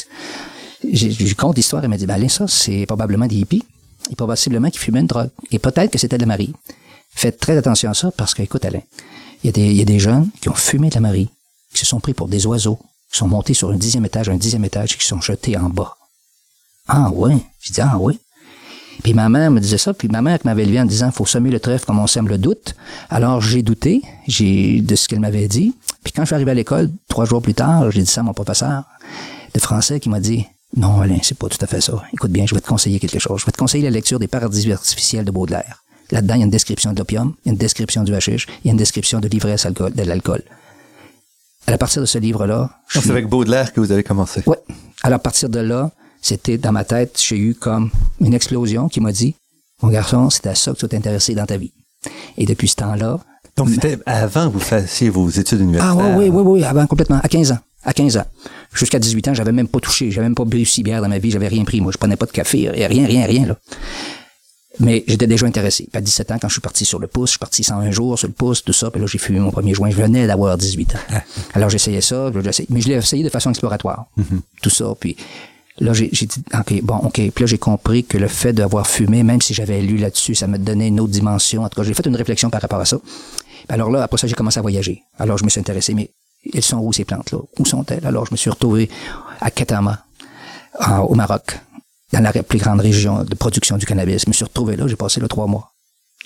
[0.93, 3.65] je, compte l'histoire, elle m'a dit, ben allez, ça, c'est probablement des hippies,
[4.09, 6.53] et probablement qui fumaient une drogue, et peut-être que c'était de la Marie.
[7.17, 8.83] Faites très attention à ça, parce que, écoute, Alain,
[9.43, 11.31] il y, a des, y a des jeunes qui ont fumé de la Marie,
[11.73, 12.79] qui se sont pris pour des oiseaux,
[13.11, 15.69] qui sont montés sur un dixième étage, un dixième étage, et qui sont jetés en
[15.69, 15.98] bas.
[16.89, 17.37] Ah ouais?
[17.61, 18.19] Je dis, ah ouais.
[19.03, 21.51] Puis ma mère me disait ça, puis ma mère m'avait levé en disant, faut semer
[21.51, 22.75] le trèfle comme on sème le doute.
[23.11, 25.75] Alors j'ai douté, j'ai de ce qu'elle m'avait dit.
[26.03, 28.25] Puis quand je suis arrivé à l'école, trois jours plus tard, j'ai dit ça à
[28.25, 28.85] mon professeur
[29.55, 32.03] de français qui m'a dit, non Alain, c'est pas tout à fait ça.
[32.13, 33.41] Écoute bien, je vais te conseiller quelque chose.
[33.41, 35.85] Je vais te conseiller la lecture des paradis artificiels de Baudelaire.
[36.11, 38.47] Là-dedans, il y a une description de l'opium, il y a une description du hashish,
[38.65, 40.43] il y a une description de l'ivresse de l'alcool.
[41.67, 42.71] À partir de ce livre-là...
[42.89, 44.43] C'est avec Baudelaire que vous avez commencé.
[44.47, 44.57] Oui.
[45.03, 45.91] Alors, à partir de là,
[46.23, 47.91] c'était dans ma tête, j'ai eu comme
[48.21, 49.35] une explosion qui m'a dit,
[49.83, 51.73] mon garçon, c'est à ça que tu es intéressé dans ta vie.
[52.37, 53.21] Et depuis ce temps-là.
[53.57, 55.97] Donc, c'était avant que vous fassiez vos études universitaires.
[55.99, 57.21] Ah oui, oui, oui, avant, complètement.
[57.23, 57.59] À 15 ans.
[57.85, 58.25] À 15 ans.
[58.73, 61.19] Jusqu'à 18 ans, j'avais même pas touché, j'avais même pas bu si bière dans ma
[61.19, 61.81] vie, j'avais rien pris.
[61.81, 63.57] Moi, je prenais pas de café, rien, rien, rien, là.
[64.81, 65.89] Mais j'étais déjà intéressé.
[65.93, 68.19] à 17 ans, quand je suis parti sur le pouce, je suis parti 101 jours
[68.19, 69.91] sur le pouce, tout ça, puis là, j'ai fumé mon premier joint.
[69.91, 70.99] Je venais d'avoir 18 ans.
[71.11, 71.23] Ah.
[71.55, 72.31] Alors, j'essayais ça,
[72.69, 74.07] mais je l'ai essayé de façon exploratoire.
[74.19, 74.41] Mm-hmm.
[74.63, 75.17] Tout ça, puis
[75.81, 76.43] Là, j'ai dit,
[76.83, 77.15] bon, OK.
[77.15, 80.47] Puis là, j'ai compris que le fait d'avoir fumé, même si j'avais lu là-dessus, ça
[80.47, 81.63] me donnait une autre dimension.
[81.63, 82.99] En tout cas, j'ai fait une réflexion par rapport à ça.
[83.69, 85.03] Alors là, après ça, j'ai commencé à voyager.
[85.19, 86.11] Alors, je me suis intéressé, mais
[86.53, 87.39] elles sont où ces plantes-là?
[87.59, 88.07] Où sont-elles?
[88.07, 88.89] Alors, je me suis retrouvé
[89.41, 90.05] à Katama,
[91.09, 91.59] au Maroc,
[92.13, 94.25] dans la plus grande région de production du cannabis.
[94.25, 95.73] Je me suis retrouvé là, j'ai passé là trois mois.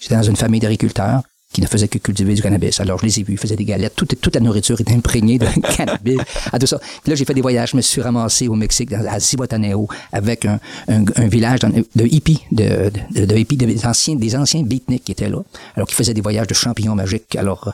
[0.00, 1.22] J'étais dans une famille d'agriculteurs
[1.52, 2.80] qui ne faisaient que cultiver du cannabis.
[2.80, 3.94] Alors, je les ai vus, ils faisaient des galettes.
[3.94, 5.46] Toute, toute la nourriture était imprégnée de
[5.76, 6.18] cannabis.
[6.52, 6.78] À tout ça.
[6.78, 7.70] Puis là, j'ai fait des voyages.
[7.72, 12.42] Je me suis ramassé au Mexique, à Cibotaneo, avec un, un, un village de hippies,
[12.50, 15.38] de, de, de, hippies, des anciens, des anciens beatniks qui étaient là.
[15.76, 17.36] Alors, qui faisaient des voyages de champignons magiques.
[17.36, 17.72] Alors,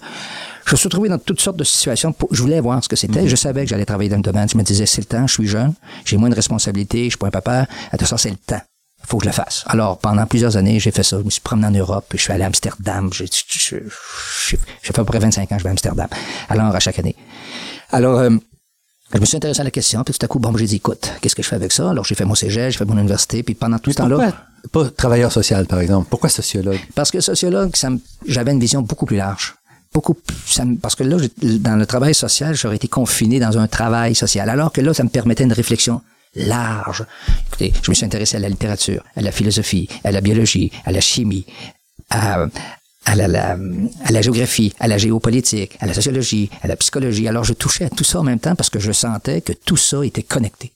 [0.66, 2.14] je me suis retrouvé dans toutes sortes de situations.
[2.30, 3.22] je voulais voir ce que c'était.
[3.22, 3.28] Mm-hmm.
[3.28, 4.48] Je savais que j'allais travailler dans le domaine.
[4.48, 5.72] Je me disais, c'est le temps, je suis jeune,
[6.04, 7.66] j'ai moins de responsabilités, je suis pas un papa.
[7.92, 8.60] À tout ça, c'est le temps
[9.08, 9.64] faut que je le fasse.
[9.66, 11.18] Alors, pendant plusieurs années, j'ai fait ça.
[11.18, 13.10] Je me suis promené en Europe, puis je suis allé à Amsterdam.
[13.12, 16.08] J'ai fait à peu près 25 ans que je vais à Amsterdam.
[16.50, 17.16] Alors, à chaque année.
[17.90, 18.30] Alors, euh,
[19.14, 21.10] Je me suis intéressé à la question, puis tout à coup, bon, j'ai dit, écoute,
[21.22, 21.90] qu'est-ce que je fais avec ça?
[21.90, 24.34] Alors, j'ai fait mon cégep, j'ai fait mon université, puis pendant tout ce temps-là.
[24.72, 26.08] Pas travailleur social, par exemple?
[26.10, 26.78] Pourquoi sociologue?
[26.94, 27.72] Parce que sociologue,
[28.26, 29.54] j'avais une vision beaucoup plus large.
[29.94, 34.14] Beaucoup ça parce que là, dans le travail social, j'aurais été confiné dans un travail
[34.14, 34.50] social.
[34.50, 36.02] Alors que là, ça me permettait une réflexion
[36.38, 37.04] large.
[37.48, 40.92] Écoutez, je me suis intéressé à la littérature, à la philosophie, à la biologie, à
[40.92, 41.44] la chimie,
[42.10, 42.46] à,
[43.14, 47.28] la, géographie, à la géopolitique, à la sociologie, à la psychologie.
[47.28, 49.76] Alors je touchais à tout ça en même temps parce que je sentais que tout
[49.76, 50.72] ça était connecté.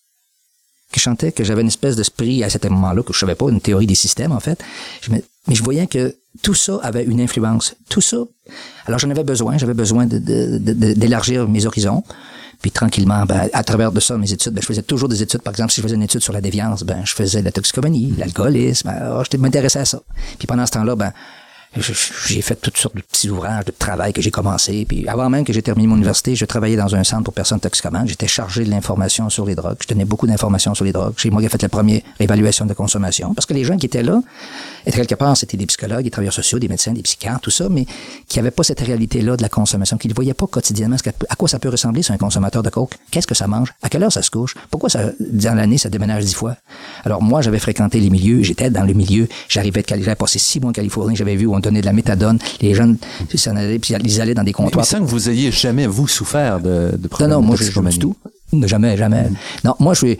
[0.93, 3.49] Que je sentais que j'avais une espèce d'esprit à cet moment-là, que je savais pas,
[3.49, 4.63] une théorie des systèmes en fait.
[5.09, 7.75] mais je voyais que tout ça avait une influence.
[7.89, 8.19] Tout ça.
[8.87, 12.03] Alors j'en avais besoin, j'avais besoin d'élargir mes horizons.
[12.63, 15.43] Puis tranquillement, ben, à travers de ça, mes études, ben, je faisais toujours des études.
[15.43, 18.15] Par exemple, si je faisais une étude sur la déviance, ben, je faisais la toxicomanie,
[18.17, 18.89] l'alcoolisme.
[18.89, 20.01] Alors, je m'intéressais à ça.
[20.39, 21.13] Puis pendant ce temps-là, ben,
[21.77, 24.85] j'ai fait toutes sortes de petits ouvrages de travail que j'ai commencé.
[24.85, 27.61] Puis avant même que j'ai terminé mon université, je travaillais dans un centre pour personnes
[27.61, 28.07] toxicomanes.
[28.07, 29.77] J'étais chargé de l'information sur les drogues.
[29.83, 31.15] Je donnais beaucoup d'informations sur les drogues.
[31.17, 33.33] J'ai moi qui ai fait la première évaluation de consommation.
[33.35, 34.21] Parce que les gens qui étaient là,
[34.87, 37.69] étaient quelque part, c'était des psychologues, des travailleurs sociaux, des médecins, des psychiatres, tout ça,
[37.71, 37.87] mais
[38.29, 40.97] qui n'avaient pas cette réalité-là de la consommation, qui ne voyaient pas quotidiennement
[41.29, 42.95] à quoi ça peut ressembler sur un consommateur de coke?
[43.11, 43.73] Qu'est-ce que ça mange?
[43.83, 44.55] À quelle heure ça se couche?
[44.71, 46.57] Pourquoi ça, dans l'année, ça déménage dix fois?
[47.05, 50.61] Alors moi, j'avais fréquenté les milieux, j'étais dans le milieu, j'arrivais de j'avais passé six
[50.61, 52.97] mois en Californie, j'avais vu donnait de la méthadone, les jeunes
[53.35, 54.85] s'en allaient, puis ils allaient dans des comptoirs.
[54.85, 57.91] Mais sans que vous ayez jamais, vous, souffert de, de problèmes Non, non, moi, je,
[57.91, 58.17] du tout.
[58.65, 59.23] Jamais, jamais.
[59.23, 59.35] Mm.
[59.65, 60.19] Non, moi, je suis,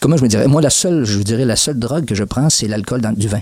[0.00, 2.50] comment je me dirais, moi, la seule, je dirais, la seule drogue que je prends,
[2.50, 3.40] c'est l'alcool dans du vin.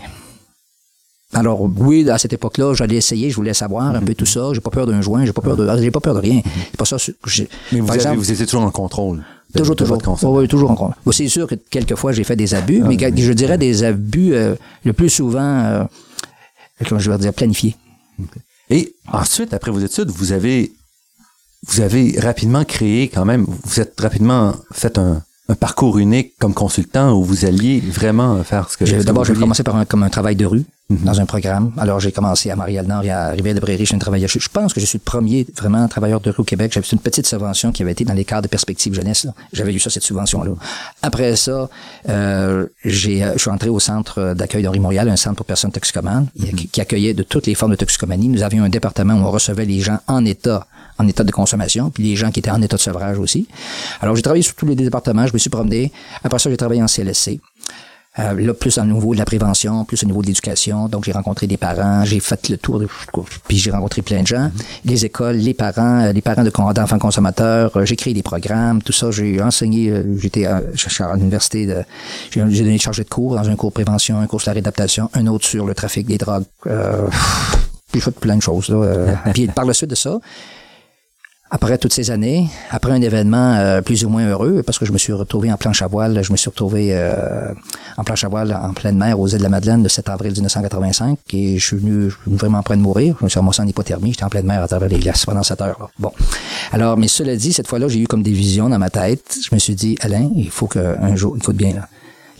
[1.34, 4.52] Alors oui, à cette époque-là, j'allais essayer, je voulais savoir un peu tout ça.
[4.52, 6.40] J'ai pas peur d'un joint, j'ai pas peur de, j'ai pas peur de rien.
[6.70, 6.96] C'est pas ça.
[7.72, 9.24] Mais vous, exemple, vous étiez toujours en contrôle.
[9.56, 9.98] toujours, toujours.
[10.24, 11.12] oui, toujours en contrôle.
[11.12, 14.54] c'est sûr que quelquefois j'ai fait des abus, ah, mais je dirais des abus euh,
[14.84, 15.84] le plus souvent, euh,
[16.80, 17.76] je vais dire, planifiés.
[18.70, 20.72] Et ensuite, après vos études, vous avez,
[21.66, 26.54] vous avez rapidement créé quand même, vous êtes rapidement fait un, un parcours unique comme
[26.54, 30.08] consultant où vous alliez vraiment faire ce que D'abord, j'ai commencé par un, comme un
[30.10, 30.98] travail de rue mhm.
[31.04, 31.72] dans un programme.
[31.78, 33.80] Alors, j'ai commencé à Marielle-Nord et à Rivière-de-Bréry.
[33.80, 34.28] Je suis un travailleur.
[34.28, 36.72] Je, pense que je suis le premier vraiment travailleur de rue au Québec.
[36.72, 39.26] J'avais une petite subvention qui avait été dans les cadres de perspective jeunesse.
[39.52, 40.52] J'avais eu ça, cette subvention-là.
[41.02, 41.68] Après ça,
[42.08, 45.72] euh, j'ai, euh, je suis entré au centre d'accueil d'Henri Montréal, un centre pour personnes
[45.72, 46.54] toxicomanes, mhm.
[46.72, 48.28] qui accueillait de toutes les formes de toxicomanie.
[48.28, 50.66] Nous avions un département où on recevait les gens en état
[50.98, 53.48] en état de consommation, puis les gens qui étaient en état de sevrage aussi.
[54.00, 55.92] Alors, j'ai travaillé sur tous les départements, je me suis promené.
[56.22, 57.40] Après ça, j'ai travaillé en CLSC.
[58.20, 60.88] Euh, là, plus au niveau de la prévention, plus au niveau de l'éducation.
[60.88, 62.86] Donc, j'ai rencontré des parents, j'ai fait le tour, de,
[63.48, 64.52] puis j'ai rencontré plein de gens,
[64.84, 67.76] les écoles, les parents, euh, les parents d'enfants consommateurs.
[67.76, 69.10] Euh, j'ai créé des programmes, tout ça.
[69.10, 70.62] J'ai enseigné, j'étais à,
[71.00, 71.82] à l'université,
[72.30, 75.26] j'ai donné chargé de cours dans un cours prévention, un cours sur la réadaptation, un
[75.26, 76.44] autre sur le trafic des drogues.
[76.68, 77.08] Euh,
[77.92, 78.68] j'ai fait plein de choses.
[78.68, 79.16] Là.
[79.34, 80.20] puis par la suite de ça,
[81.50, 84.92] après toutes ces années, après un événement euh, plus ou moins heureux, parce que je
[84.92, 87.52] me suis retrouvé en planche à voile, je me suis retrouvé euh,
[87.96, 90.32] en planche à voile en pleine mer aux îles de la Madeleine le 7 avril
[90.32, 93.16] 1985, et je suis venu, vraiment en train de mourir.
[93.20, 95.42] Je me suis remonté en hypothermie, j'étais en pleine mer à travers les glaces pendant
[95.42, 95.90] 7 heures.
[95.98, 96.12] Bon.
[96.72, 99.36] Alors, mais cela dit, cette fois-là, j'ai eu comme des visions dans ma tête.
[99.48, 101.74] Je me suis dit, Alain, il faut qu'un jour, écoute bien.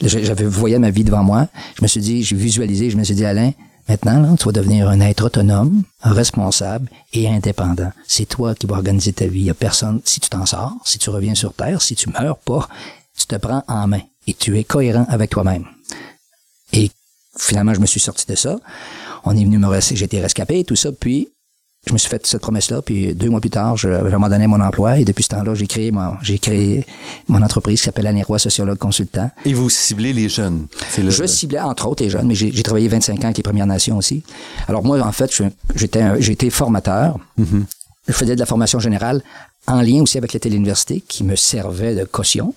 [0.01, 1.47] J'avais voyé ma vie devant moi.
[1.79, 3.53] Je me suis dit, j'ai visualisé, je me suis dit, Alain,
[3.89, 7.93] Maintenant, là, tu vas devenir un être autonome, responsable et indépendant.
[8.07, 9.41] C'est toi qui vas organiser ta vie.
[9.41, 10.01] Il n'y a personne.
[10.05, 12.69] Si tu t'en sors, si tu reviens sur Terre, si tu meurs pas,
[13.17, 15.67] tu te prends en main et tu es cohérent avec toi-même.
[16.73, 16.91] Et
[17.37, 18.59] finalement, je me suis sorti de ça.
[19.25, 20.91] On est venu me j'ai été rescapé, tout ça.
[20.93, 21.29] Puis,
[21.87, 24.61] je me suis fait cette promesse-là, puis deux mois plus tard, je, je donné mon
[24.61, 26.87] emploi, et depuis ce temps-là, j'ai créé mon, j'ai créé
[27.29, 29.31] mon entreprise qui s'appelle Anérois Sociologue Consultant.
[29.45, 30.67] Et vous ciblez les jeunes?
[30.99, 31.11] Le...
[31.11, 33.97] Je ciblais entre autres les jeunes, mais j'ai, travaillé 25 ans avec les Premières Nations
[33.97, 34.23] aussi.
[34.69, 35.31] Alors moi, en fait,
[35.75, 37.19] j'étais, j'ai été formateur.
[37.39, 37.65] Mm-hmm.
[38.09, 39.23] Je faisais de la formation générale
[39.67, 42.55] en lien aussi avec la téléuniversité qui me servait de caution.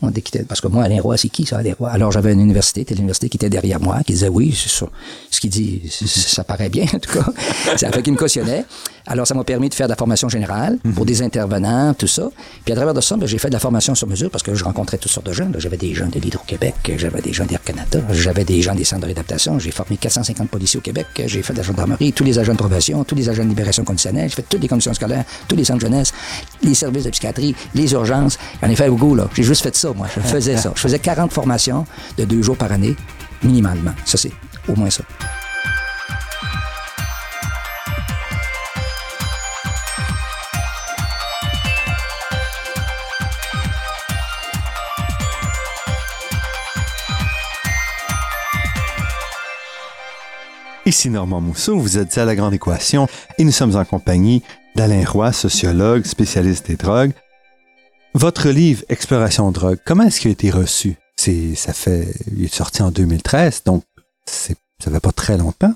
[0.48, 1.90] Parce que moi, Alain Roy, c'est qui ça, Alain Roy?
[1.90, 4.88] Alors j'avais une université, téléuniversité qui était derrière moi, qui disait oui, c'est ça.
[5.32, 7.26] Ce qu'il dit, ça paraît bien, en tout cas.
[7.78, 8.66] ça fait qu'il me cautionnait.
[9.08, 12.30] Alors ça m'a permis de faire de la formation générale pour des intervenants, tout ça.
[12.66, 14.54] Puis à travers de ça, ben, j'ai fait de la formation sur mesure parce que
[14.54, 15.48] je rencontrais toutes sortes de gens.
[15.58, 19.02] J'avais des gens de l'Hydro-Québec, j'avais des gens d'Air Canada, j'avais des gens des centres
[19.02, 22.38] de réadaptation, j'ai formé 450 policiers au Québec, j'ai fait de la gendarmerie, tous les
[22.38, 25.24] agents de probation, tous les agents de libération conditionnelle, j'ai fait toutes les commissions scolaires,
[25.48, 26.14] tous les centres jeunesse,
[26.62, 28.38] les services de psychiatrie, les urgences.
[28.62, 30.08] En effet, Hugo, là, j'ai juste fait ça, moi.
[30.14, 30.74] Je faisais ça.
[30.76, 31.86] Je faisais 40 formations
[32.18, 32.96] de deux jours par année,
[33.44, 33.94] minimalement.
[34.06, 34.32] Ça, c'est
[34.68, 35.04] au moins ça.
[50.88, 53.08] Ici Normand Mousseau, vous êtes à La Grande Équation
[53.38, 54.42] et nous sommes en compagnie
[54.76, 57.12] d'Alain Roy, sociologue, spécialiste des drogues.
[58.14, 60.96] Votre livre Exploration drogue, comment est-ce qu'il a été reçu?
[61.18, 63.84] C'est, ça fait, il est sorti en 2013, donc
[64.26, 65.74] c'est, ça fait pas très longtemps.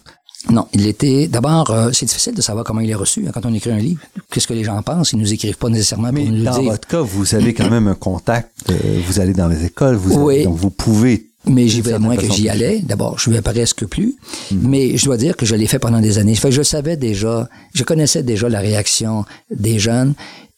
[0.49, 1.27] Non, il était.
[1.27, 3.77] D'abord, euh, c'est difficile de savoir comment il est reçu hein, quand on écrit un
[3.77, 4.01] livre.
[4.31, 5.11] Qu'est-ce que les gens pensent?
[5.13, 6.71] Ils nous écrivent pas nécessairement pour Mais nous le dans dire.
[6.71, 8.49] votre cas, vous avez quand même un contact.
[8.71, 10.35] euh, vous allez dans les écoles, vous Oui.
[10.37, 11.27] avez- donc vous pouvez.
[11.45, 12.79] Mais j'y vais moins que j'y allais.
[12.79, 14.15] D'abord, je vais presque plus.
[14.51, 14.59] Mhm.
[14.67, 16.35] Mais je dois dire que je l'ai fait pendant des années.
[16.35, 20.13] Fait que je savais déjà, je connaissais déjà la réaction des jeunes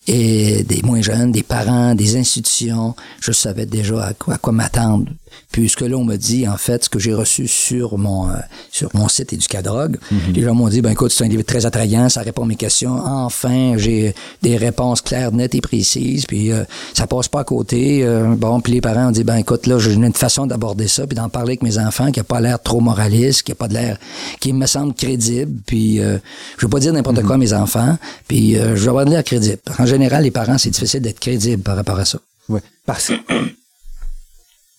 [0.08, 2.96] et des moins jeunes, des parents, des institutions.
[3.22, 5.06] Je savais déjà à quoi, à quoi m'attendre.
[5.52, 8.34] Puisque là, on me dit, en fait, ce que j'ai reçu sur mon, euh,
[8.72, 10.34] sur mon site Éducadrogue, Mhm.
[10.34, 12.56] les gens m'ont dit, ben écoute, c'est un livre très attrayant, ça répond à mes
[12.56, 12.94] questions.
[13.06, 16.64] Enfin, j'ai des réponses claires, nettes et précises, puis euh,
[16.94, 18.04] ça passe pas à côté.
[18.04, 21.06] Euh, bon, puis les parents ont dit, ben écoute, là, j'ai une façon d'aborder ça,
[21.08, 23.68] puis d'en parler avec mes enfants qui a pas l'air trop moraliste, qui a pas
[23.68, 23.98] de l'air,
[24.40, 26.20] qui me semble crédible, puis je
[26.62, 29.60] veux pas dire n'importe quoi à mes enfants, puis je veux avoir de l'air crédible.
[29.80, 32.20] En général, les parents, c'est difficile d'être crédible par rapport à ça.
[32.50, 32.62] Ouais.
[32.86, 33.12] Parce,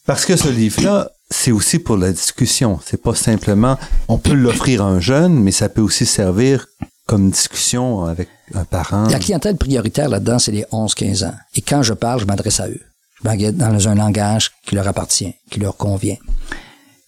[0.06, 2.78] parce que ce livre-là, c'est aussi pour la discussion.
[2.84, 3.78] C'est pas simplement,
[4.08, 6.66] on peut l'offrir à un jeune, mais ça peut aussi servir
[7.06, 9.08] comme discussion avec un parent.
[9.08, 11.34] La clientèle prioritaire là-dedans, c'est les 11-15 ans.
[11.54, 12.80] Et quand je parle, je m'adresse à eux.
[13.22, 16.16] Je m'adresse dans un langage qui leur appartient, qui leur convient.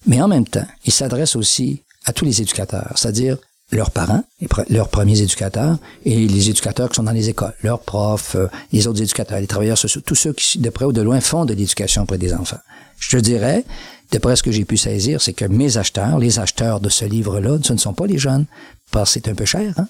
[0.07, 3.38] Mais en même temps, ils s'adressent aussi à tous les éducateurs, c'est-à-dire
[3.72, 4.22] leurs parents,
[4.70, 8.86] leurs premiers éducateurs, et les éducateurs qui sont dans les écoles, leurs profs, euh, les
[8.86, 11.52] autres éducateurs, les travailleurs sociaux, tous ceux qui, de près ou de loin, font de
[11.52, 12.60] l'éducation auprès des enfants.
[12.98, 13.64] Je dirais,
[14.12, 17.04] de près ce que j'ai pu saisir, c'est que mes acheteurs, les acheteurs de ce
[17.04, 18.46] livre-là, ce ne sont pas les jeunes,
[18.92, 19.88] parce que c'est un peu cher, hein?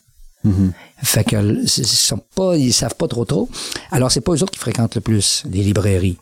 [1.03, 3.49] Fait que ils sont pas, ils savent pas trop trop.
[3.91, 6.19] Alors c'est pas eux autres qui fréquentent le plus les librairies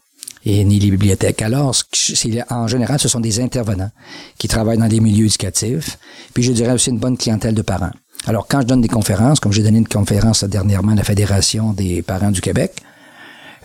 [0.46, 1.42] et ni les bibliothèques.
[1.42, 1.74] Alors
[2.50, 3.90] en général, ce sont des intervenants
[4.38, 5.98] qui travaillent dans des milieux éducatifs.
[6.34, 7.92] Puis je dirais aussi une bonne clientèle de parents.
[8.26, 11.72] Alors quand je donne des conférences, comme j'ai donné une conférence dernièrement à la Fédération
[11.72, 12.72] des parents du Québec,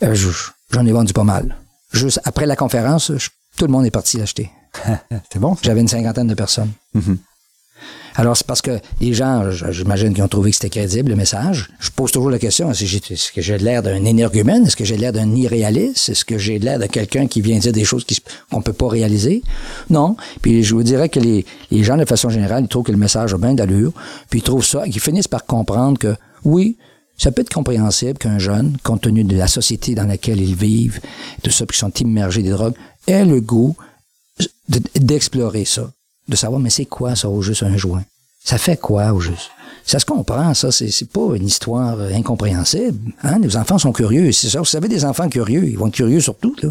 [0.04, 0.30] euh, je-
[0.72, 1.56] j'en ai vendu pas mal.
[1.94, 4.50] Juste après la conférence, je- tout le monde est parti l'acheter.
[5.34, 5.58] c'est bon.
[5.62, 6.72] J'avais une cinquantaine de personnes.
[8.16, 11.70] Alors, c'est parce que les gens, j'imagine qu'ils ont trouvé que c'était crédible, le message.
[11.80, 14.66] Je pose toujours la question, est-ce que j'ai- l'air d'un énergumène?
[14.66, 16.10] Est-ce que j'ai l'air d'un irréaliste?
[16.10, 18.06] Est-ce que j'ai l'air de quelqu'un qui vient dire des choses
[18.52, 19.42] qu'on peut pas réaliser?
[19.90, 20.18] Non.
[20.42, 21.46] Puis je vous dirais que les,
[21.84, 23.94] gens, de façon générale, ils trouvent que le message a bien d'allure,
[24.30, 26.78] puis ils trouvent ça, ils finissent par comprendre que, oui,
[27.18, 31.00] ça peut être compréhensible qu'un jeune, compte tenu de la société dans laquelle ils vivent,
[31.44, 32.76] tout ça, puis qui sont immergés des drogues,
[33.08, 33.76] ait le goût
[34.68, 35.92] de- d'explorer ça,
[36.30, 38.04] de savoir mais c'est quoi ça au juste un joint?
[38.44, 39.52] Ça fait quoi au juste?
[39.86, 43.12] Ça se comprend, ça, c'est pas une histoire euh, incompréhensible.
[43.24, 43.40] Hein?
[43.40, 44.32] Les enfants sont curieux.
[44.32, 46.70] C'est ça, vous savez, des enfants curieux, ils vont être curieux sur tout, là.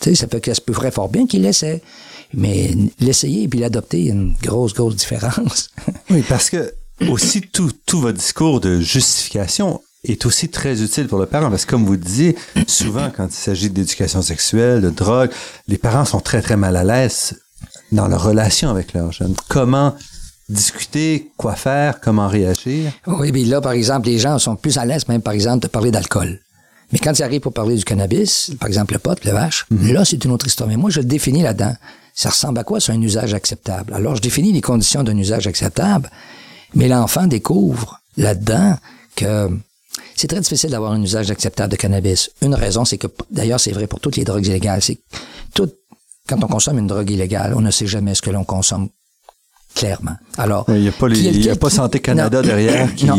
[0.00, 1.82] Tu sais, ça peut ça peut fort bien qu'ils l'essaient.
[2.34, 5.70] Mais l'essayer et puis l'adopter, il y a une grosse, grosse différence.
[6.10, 6.72] Oui, parce que
[7.08, 11.64] aussi tout, tout votre discours de justification est aussi très utile pour le parent parce
[11.64, 12.36] que comme vous disiez,
[12.66, 15.30] souvent quand il s'agit d'éducation sexuelle, de drogue,
[15.66, 17.34] les parents sont très très mal à l'aise
[17.92, 19.34] dans leur relation avec leurs jeunes.
[19.48, 19.94] Comment
[20.48, 22.92] discuter, quoi faire, comment réagir?
[23.06, 25.68] Oui, mais là, par exemple, les gens sont plus à l'aise, même, par exemple, de
[25.68, 26.40] parler d'alcool.
[26.90, 30.06] Mais quand ils arrivent pour parler du cannabis, par exemple, le pot, le vache, là,
[30.06, 30.68] c'est une autre histoire.
[30.68, 31.74] Mais moi, je le définis là-dedans.
[32.14, 32.80] Ça ressemble à quoi?
[32.80, 33.92] C'est un usage acceptable?
[33.92, 36.10] Alors, je définis les conditions d'un usage acceptable,
[36.74, 38.78] mais l'enfant découvre là-dedans
[39.16, 39.50] que
[40.16, 42.30] c'est très difficile d'avoir un usage acceptable de cannabis.
[42.40, 45.00] Une raison, c'est que, d'ailleurs, c'est vrai pour toutes les drogues illégales, c'est que
[46.28, 48.88] quand on consomme une drogue illégale, on ne sait jamais ce que l'on consomme
[49.74, 50.16] clairement.
[50.36, 52.46] Alors, Il n'y a pas, les- y a Santé Canada non.
[52.48, 53.06] derrière qui...
[53.06, 53.16] Non.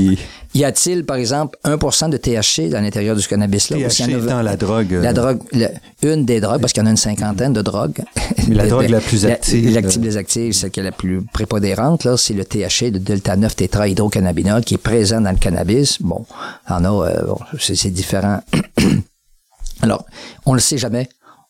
[0.56, 3.70] Y a-t-il, par exemple, 1% de THC à l'intérieur du cannabis?
[3.70, 4.94] Là, y en THC a- étant la drogue...
[4.96, 5.68] euh, la drogue, le-
[6.02, 8.02] une des drogues, parce qu'il y en a une cinquantaine de drogues.
[8.48, 11.24] Mais la drogue la plus active, L'active euh, des actives, celle qui est la plus
[11.24, 16.02] prépondérante, là, c'est le THC, le delta 9 tétrahydrocannabinol, qui est présent dans le cannabis.
[16.02, 16.26] Bon,
[16.68, 18.42] en a, euh, bon, c'est différent.
[19.82, 20.04] Alors,
[20.46, 21.08] on ne sait jamais.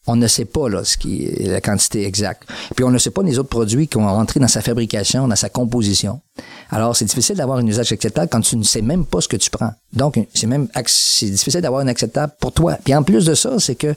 [0.07, 2.49] On ne sait pas là, ce qui la quantité exacte.
[2.75, 5.35] Puis on ne sait pas les autres produits qui vont rentrer dans sa fabrication, dans
[5.35, 6.21] sa composition.
[6.71, 9.37] Alors, c'est difficile d'avoir un usage acceptable quand tu ne sais même pas ce que
[9.37, 9.73] tu prends.
[9.93, 12.77] Donc, c'est même c'est difficile d'avoir un acceptable pour toi.
[12.83, 13.93] Puis en plus de ça, c'est que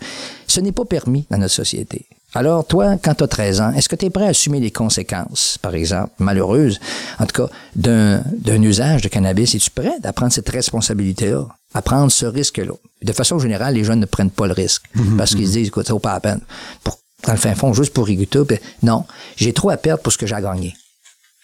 [0.46, 2.06] ce n'est pas permis dans notre société.
[2.34, 4.70] Alors, toi, quand tu as 13 ans, est-ce que tu es prêt à assumer les
[4.70, 6.80] conséquences, par exemple, malheureuses,
[7.18, 8.22] en tout cas, d'un,
[8.62, 9.54] usage de cannabis?
[9.54, 12.72] Es-tu prêt à prendre cette responsabilité-là, à prendre ce risque-là?
[13.02, 14.84] De façon générale, les jeunes ne prennent pas le risque
[15.18, 16.40] parce qu'ils se disent, écoute, ça vaut pas la peine.
[16.82, 19.04] Pour, dans le fin fond, juste pour rigoter, non,
[19.36, 20.74] j'ai trop à perdre pour ce que j'ai à gagner.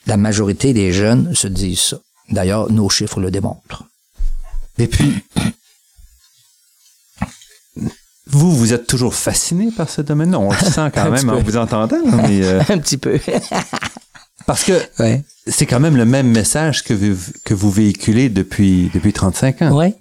[0.06, 1.98] La majorité des jeunes se disent ça.
[2.30, 3.84] D'ailleurs, nos chiffres le démontrent.
[4.78, 5.22] Et puis,
[8.30, 10.38] vous, vous êtes toujours fasciné par ce domaine-là?
[10.38, 11.98] On le sent quand même en vous entendant.
[12.04, 13.18] mais, euh, Un petit peu.
[14.46, 15.22] parce que ouais.
[15.46, 19.76] c'est quand même le même message que vous, que vous véhiculez depuis, depuis 35 ans.
[19.76, 19.94] Ouais.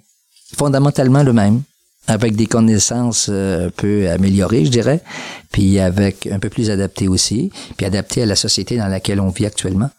[0.56, 1.62] fondamentalement le même,
[2.06, 5.00] avec des connaissances un peu améliorées, je dirais,
[5.52, 9.28] puis avec un peu plus adaptées aussi, puis adaptées à la société dans laquelle on
[9.30, 9.90] vit actuellement.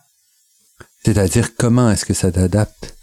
[1.06, 2.96] C'est-à-dire, comment est-ce que ça t'adapte?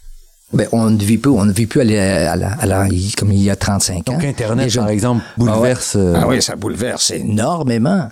[0.53, 2.87] Ben, on ne vit plus, on ne vit plus à la,
[3.17, 4.13] comme il y a 35 ans.
[4.13, 5.97] Donc, Internet, par exemple, bouleverse.
[5.97, 8.07] Ah, ah, oui, ça bouleverse énormément.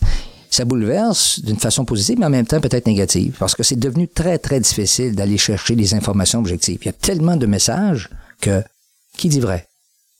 [0.49, 4.07] Ça bouleverse d'une façon positive, mais en même temps peut-être négative, parce que c'est devenu
[4.07, 6.79] très, très difficile d'aller chercher des informations objectives.
[6.81, 8.09] Il y a tellement de messages
[8.41, 8.61] que
[9.17, 9.67] qui dit vrai?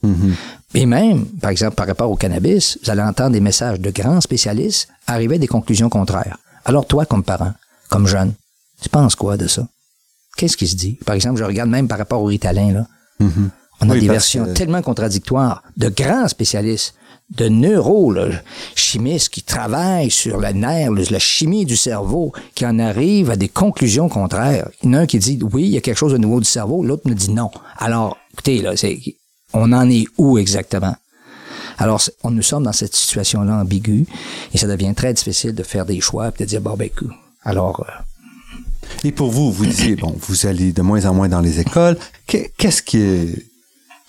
[0.04, 0.34] Mm-hmm.
[0.76, 4.22] Et même, par exemple, par rapport au cannabis, vous allez entendre des messages de grands
[4.22, 6.38] spécialistes arriver à des conclusions contraires.
[6.66, 7.54] Alors toi, comme parent,
[7.90, 8.34] comme jeune,
[8.82, 9.68] tu penses quoi de ça?
[10.36, 10.98] Qu'est-ce qui se dit?
[11.06, 12.88] Par exemple, je regarde même par rapport au Ritalin, là.
[13.22, 13.50] Mm-hmm.
[13.82, 16.96] On a des versions tellement contradictoires de grands spécialistes,
[17.30, 18.14] de neuro,
[18.76, 23.50] chimistes qui travaillent sur la nerf, la chimie du cerveau, qui en arrivent à des
[23.50, 24.70] conclusions contraires.
[24.82, 26.40] Il y en a un qui dit oui, il y a quelque chose au niveau
[26.40, 27.52] du cerveau, l'autre me dit non.
[27.78, 28.74] Alors, écoutez, là,
[29.54, 30.96] on en est où exactement?
[31.78, 34.06] Alors, on nous sommes dans cette situation-là ambiguë
[34.54, 36.90] et ça devient très difficile de faire des choix et de dire, bon, ben,
[37.44, 37.92] alors, euh,
[39.04, 41.98] et pour vous, vous disiez, bon, vous allez de moins en moins dans les écoles.
[42.28, 43.36] Qu'est-ce qui,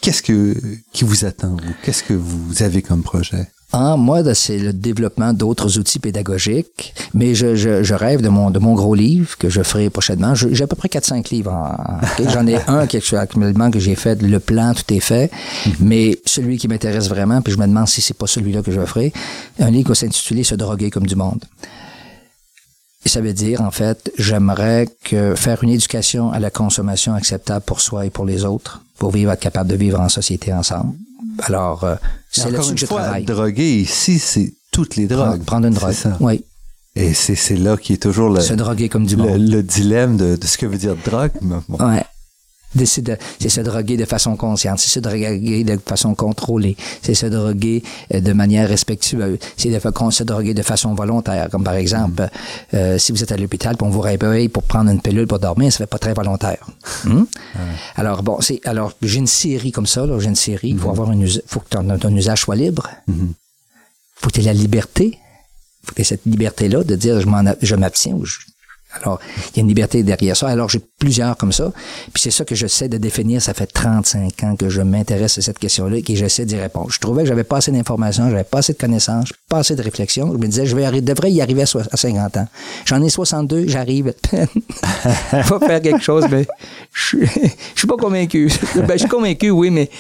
[0.01, 0.55] qu'est-ce que,
[0.93, 3.49] qui vous attend, Qu'est-ce que vous avez comme projet?
[3.73, 8.51] Ah, moi, c'est le développement d'autres outils pédagogiques, mais je, je, je, rêve de mon,
[8.51, 10.35] de mon gros livre que je ferai prochainement.
[10.35, 11.77] J'ai à peu près 4-5 livres.
[12.33, 15.31] J'en ai un qui actuellement que j'ai fait, le plan, tout est fait,
[15.67, 15.73] mhm.
[15.81, 18.81] mais celui qui m'intéresse vraiment, puis je me demande si c'est pas celui-là que je
[18.87, 19.13] ferai,
[19.59, 21.45] un livre qui va s'intituler Se droguer comme du monde.
[23.07, 27.65] Et ça veut dire, en fait, j'aimerais que faire une éducation à la consommation acceptable
[27.65, 30.93] pour soi et pour les autres, pour vivre, être capable de vivre en société ensemble.
[31.45, 31.95] Alors, euh,
[32.33, 33.25] c'est là-dessus que je fois, travaille.
[33.25, 35.45] Droguer ici, c'est toutes les drogues.
[35.45, 36.43] Prendre, une drogue, oui.
[36.97, 39.39] Et c'est là qui est toujours le, se droguer comme du monde.
[39.39, 41.31] Le, dilemme de, ce que veut dire drogue.
[41.69, 42.03] Ouais
[42.75, 47.83] c'est se droguer de façon consciente, c'est se droguer de façon contrôlée, c'est se droguer
[48.15, 49.79] euh, de manière respectueuse, c'est de
[50.11, 51.49] se droguer de façon volontaire.
[51.51, 52.77] Comme par exemple, mm.
[52.77, 55.73] euh, si vous êtes à l'hôpital, on vous réveille pour prendre une pilule pour dormir,
[55.73, 56.67] ça fait pas très volontaire.
[57.05, 57.25] Hmm?
[57.97, 60.71] Alors bon, c'est alors j'ai une série comme ça, j'ai une série.
[60.71, 60.91] Il faut mm-hmm.
[60.91, 62.89] avoir une faut que ton, usage soit libre.
[63.09, 63.29] Il mm-hmm.
[64.17, 65.19] Faut que tu aies la liberté.
[65.85, 68.39] Faut que cette liberté-là de dire je m'abstiens ou je,
[69.03, 69.21] alors,
[69.53, 70.49] il y a une liberté derrière ça.
[70.49, 71.73] Alors, j'ai plusieurs comme ça.
[72.13, 73.43] Puis c'est ça que j'essaie de définir.
[73.43, 76.91] Ça fait 35 ans que je m'intéresse à cette question-là et que j'essaie d'y répondre.
[76.91, 79.83] Je trouvais que j'avais pas assez d'informations, j'avais pas assez de connaissances, pas assez de
[79.83, 80.33] réflexion.
[80.33, 82.49] Je me disais, je vais devrais y arriver à, 50 ans.
[82.85, 84.49] J'en ai 62, j'arrive à peine.
[85.45, 86.47] Faut faire quelque chose, mais
[86.93, 88.51] je, je suis pas convaincu.
[88.87, 89.91] Ben, je suis convaincu, oui, mais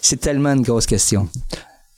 [0.00, 1.28] c'est tellement une grosse question.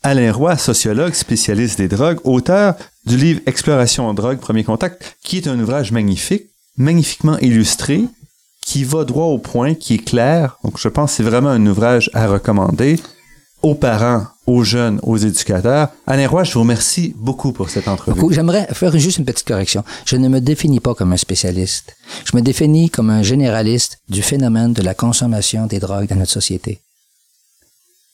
[0.03, 2.75] Alain Roy, sociologue, spécialiste des drogues, auteur
[3.05, 6.45] du livre Exploration en drogue, premier contact, qui est un ouvrage magnifique,
[6.77, 8.05] magnifiquement illustré,
[8.65, 10.59] qui va droit au point, qui est clair.
[10.63, 13.01] Donc, je pense que c'est vraiment un ouvrage à recommander
[13.63, 15.89] aux parents, aux jeunes, aux éducateurs.
[16.07, 18.23] Alain Roy, je vous remercie beaucoup pour cette entrevue.
[18.31, 19.83] J'aimerais faire juste une petite correction.
[20.07, 21.97] Je ne me définis pas comme un spécialiste.
[22.25, 26.31] Je me définis comme un généraliste du phénomène de la consommation des drogues dans notre
[26.31, 26.79] société.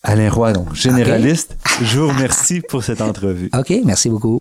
[0.05, 1.57] Alain Roy, donc généraliste.
[1.83, 3.51] Je vous remercie pour cette entrevue.
[3.59, 4.39] OK, merci beaucoup.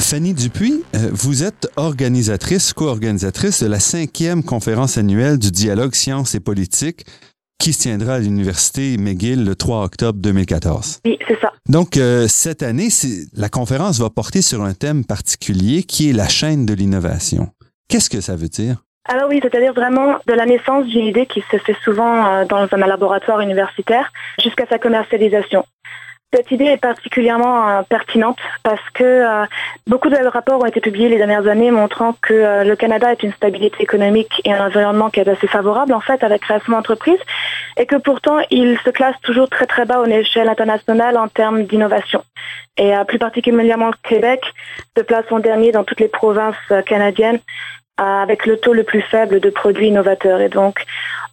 [0.00, 6.34] Fanny Dupuis, euh, vous êtes organisatrice, co-organisatrice de la cinquième conférence annuelle du dialogue sciences
[6.34, 7.04] et politique
[7.60, 11.00] qui se tiendra à l'Université McGill le 3 octobre 2014.
[11.04, 11.52] Oui, c'est ça.
[11.68, 12.88] Donc, euh, cette année,
[13.34, 17.50] la conférence va porter sur un thème particulier qui est la chaîne de l'innovation.
[17.88, 18.82] Qu'est-ce que ça veut dire?
[19.10, 22.68] Alors oui, c'est-à-dire vraiment de la naissance d'une idée qui se fait souvent euh, dans
[22.70, 25.64] un laboratoire universitaire jusqu'à sa commercialisation.
[26.30, 29.46] Cette idée est particulièrement euh, pertinente parce que euh,
[29.86, 33.32] beaucoup de rapports ont été publiés les dernières années montrant que le Canada est une
[33.32, 37.20] stabilité économique et un environnement qui est assez favorable en fait à la création d'entreprises
[37.78, 41.62] et que pourtant il se classe toujours très très bas au échelle internationale en termes
[41.62, 42.22] d'innovation.
[42.76, 44.42] Et plus particulièrement le Québec
[44.96, 46.54] se place en dernier dans toutes les provinces
[46.86, 47.40] canadiennes
[47.98, 50.40] avec le taux le plus faible de produits innovateurs.
[50.40, 50.84] Et donc,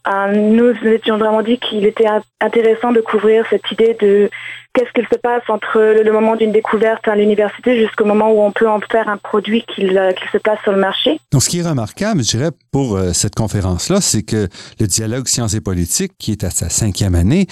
[0.08, 2.08] euh, nous étions vraiment dit qu'il était
[2.42, 4.30] intéressant de couvrir cette idée de
[4.74, 8.52] qu'est-ce qu'il se passe entre le moment d'une découverte à l'université jusqu'au moment où on
[8.52, 11.20] peut en faire un produit qu'il euh, se place sur le marché.
[11.32, 14.48] Donc, ce qui est remarquable, je dirais, pour euh, cette conférence-là, c'est que
[14.80, 17.48] le dialogue sciences et politique, qui est à sa cinquième année,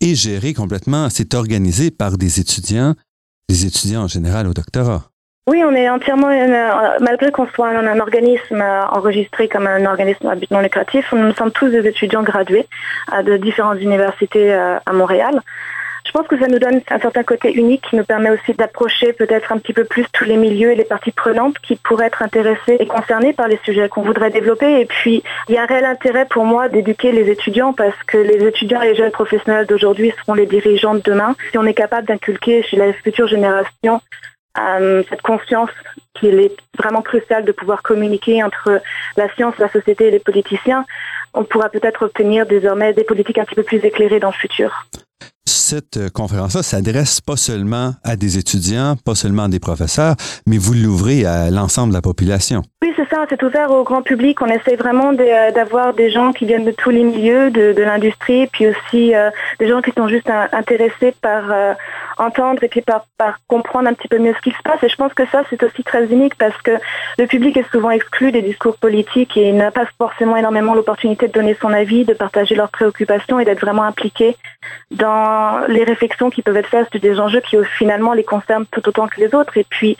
[0.00, 2.94] est géré complètement, c'est organisé par des étudiants,
[3.48, 5.11] des étudiants en général au doctorat.
[5.48, 10.28] Oui, on est entièrement, euh, malgré qu'on soit un, organisme euh, enregistré comme un organisme
[10.28, 12.68] à but non lucratif, nous sommes tous des étudiants gradués
[13.24, 15.40] de différentes universités euh, à Montréal.
[16.04, 18.52] Je Je pense que ça nous donne un certain côté unique qui nous permet aussi
[18.52, 22.08] d'approcher peut-être un petit peu plus tous les milieux et les parties prenantes qui pourraient
[22.08, 24.78] être intéressées et concernées par les sujets qu'on voudrait développer.
[24.78, 28.18] Et puis, il y a un réel intérêt pour moi d'éduquer les étudiants parce que
[28.18, 31.34] les étudiants et les jeunes professionnels d'aujourd'hui seront les dirigeants de demain.
[31.50, 34.02] Si on est capable d'inculquer chez la future génération
[34.58, 35.70] euh, cette conscience
[36.14, 38.80] qu'il est vraiment crucial de pouvoir communiquer entre
[39.16, 40.84] la science, la société et les politiciens,
[41.34, 44.86] on pourra peut-être obtenir désormais des politiques un petit peu plus éclairées dans le futur
[45.72, 50.58] cette euh, conférence-là s'adresse pas seulement à des étudiants, pas seulement à des professeurs, mais
[50.58, 52.60] vous l'ouvrez à l'ensemble de la population.
[52.82, 54.42] Oui, c'est ça, c'est ouvert au grand public.
[54.42, 58.48] On essaie vraiment euh, d'avoir des gens qui viennent de tous les milieux de, l'industrie,
[58.48, 61.44] puis aussi euh, des gens qui sont juste intéressés par
[62.18, 64.82] entendre et puis par, par, comprendre un petit peu mieux ce qui se passe.
[64.82, 66.72] Et je pense que ça, c'est aussi très unique parce que
[67.18, 71.32] le public est souvent exclu des discours politiques et n'a pas forcément énormément l'opportunité de
[71.32, 74.36] donner son avis, de partager leurs préoccupations et d'être vraiment impliqué
[74.90, 78.86] dans les réflexions qui peuvent être faites sur des enjeux qui finalement les concernent tout
[78.88, 79.56] autant que les autres.
[79.56, 79.96] Et puis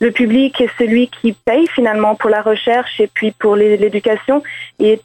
[0.00, 4.42] le public est celui qui paye finalement pour la recherche et puis pour l'éducation.
[4.78, 5.00] Et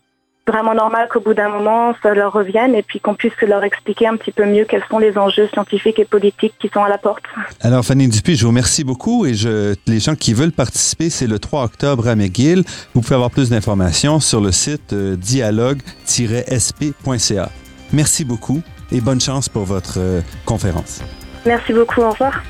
[0.47, 4.07] vraiment normal qu'au bout d'un moment, ça leur revienne et puis qu'on puisse leur expliquer
[4.07, 6.97] un petit peu mieux quels sont les enjeux scientifiques et politiques qui sont à la
[6.97, 7.23] porte.
[7.61, 11.27] Alors, Fanny Dupuis, je vous remercie beaucoup et je, les gens qui veulent participer, c'est
[11.27, 12.63] le 3 octobre à McGill.
[12.93, 17.49] Vous pouvez avoir plus d'informations sur le site euh, dialogue-sp.ca.
[17.93, 18.61] Merci beaucoup
[18.91, 21.01] et bonne chance pour votre euh, conférence.
[21.45, 22.01] Merci beaucoup.
[22.01, 22.41] Au revoir.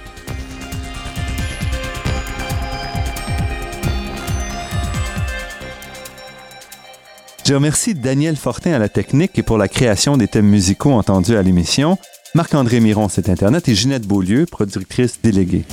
[7.44, 11.36] Je remercie Daniel Fortin à la technique et pour la création des thèmes musicaux entendus
[11.36, 11.98] à l'émission,
[12.36, 15.66] Marc-André Miron, site Internet, et Ginette Beaulieu, productrice déléguée.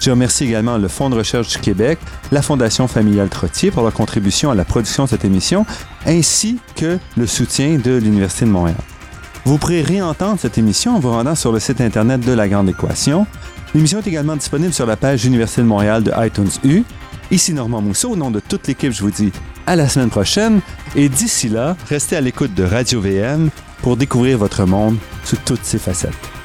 [0.00, 1.98] Je remercie également le Fonds de recherche du Québec,
[2.32, 5.64] la Fondation familiale Trottier pour leur contribution à la production de cette émission,
[6.04, 8.76] ainsi que le soutien de l'Université de Montréal.
[9.44, 12.68] Vous pourrez réentendre cette émission en vous rendant sur le site Internet de La Grande
[12.68, 13.26] Équation.
[13.74, 16.82] L'émission est également disponible sur la page Université de Montréal de iTunes U.
[17.30, 19.32] Ici Normand Mousseau, au nom de toute l'équipe, je vous dis
[19.66, 20.60] à la semaine prochaine.
[20.94, 23.50] Et d'ici là, restez à l'écoute de Radio VM
[23.82, 26.35] pour découvrir votre monde sous toutes ses facettes.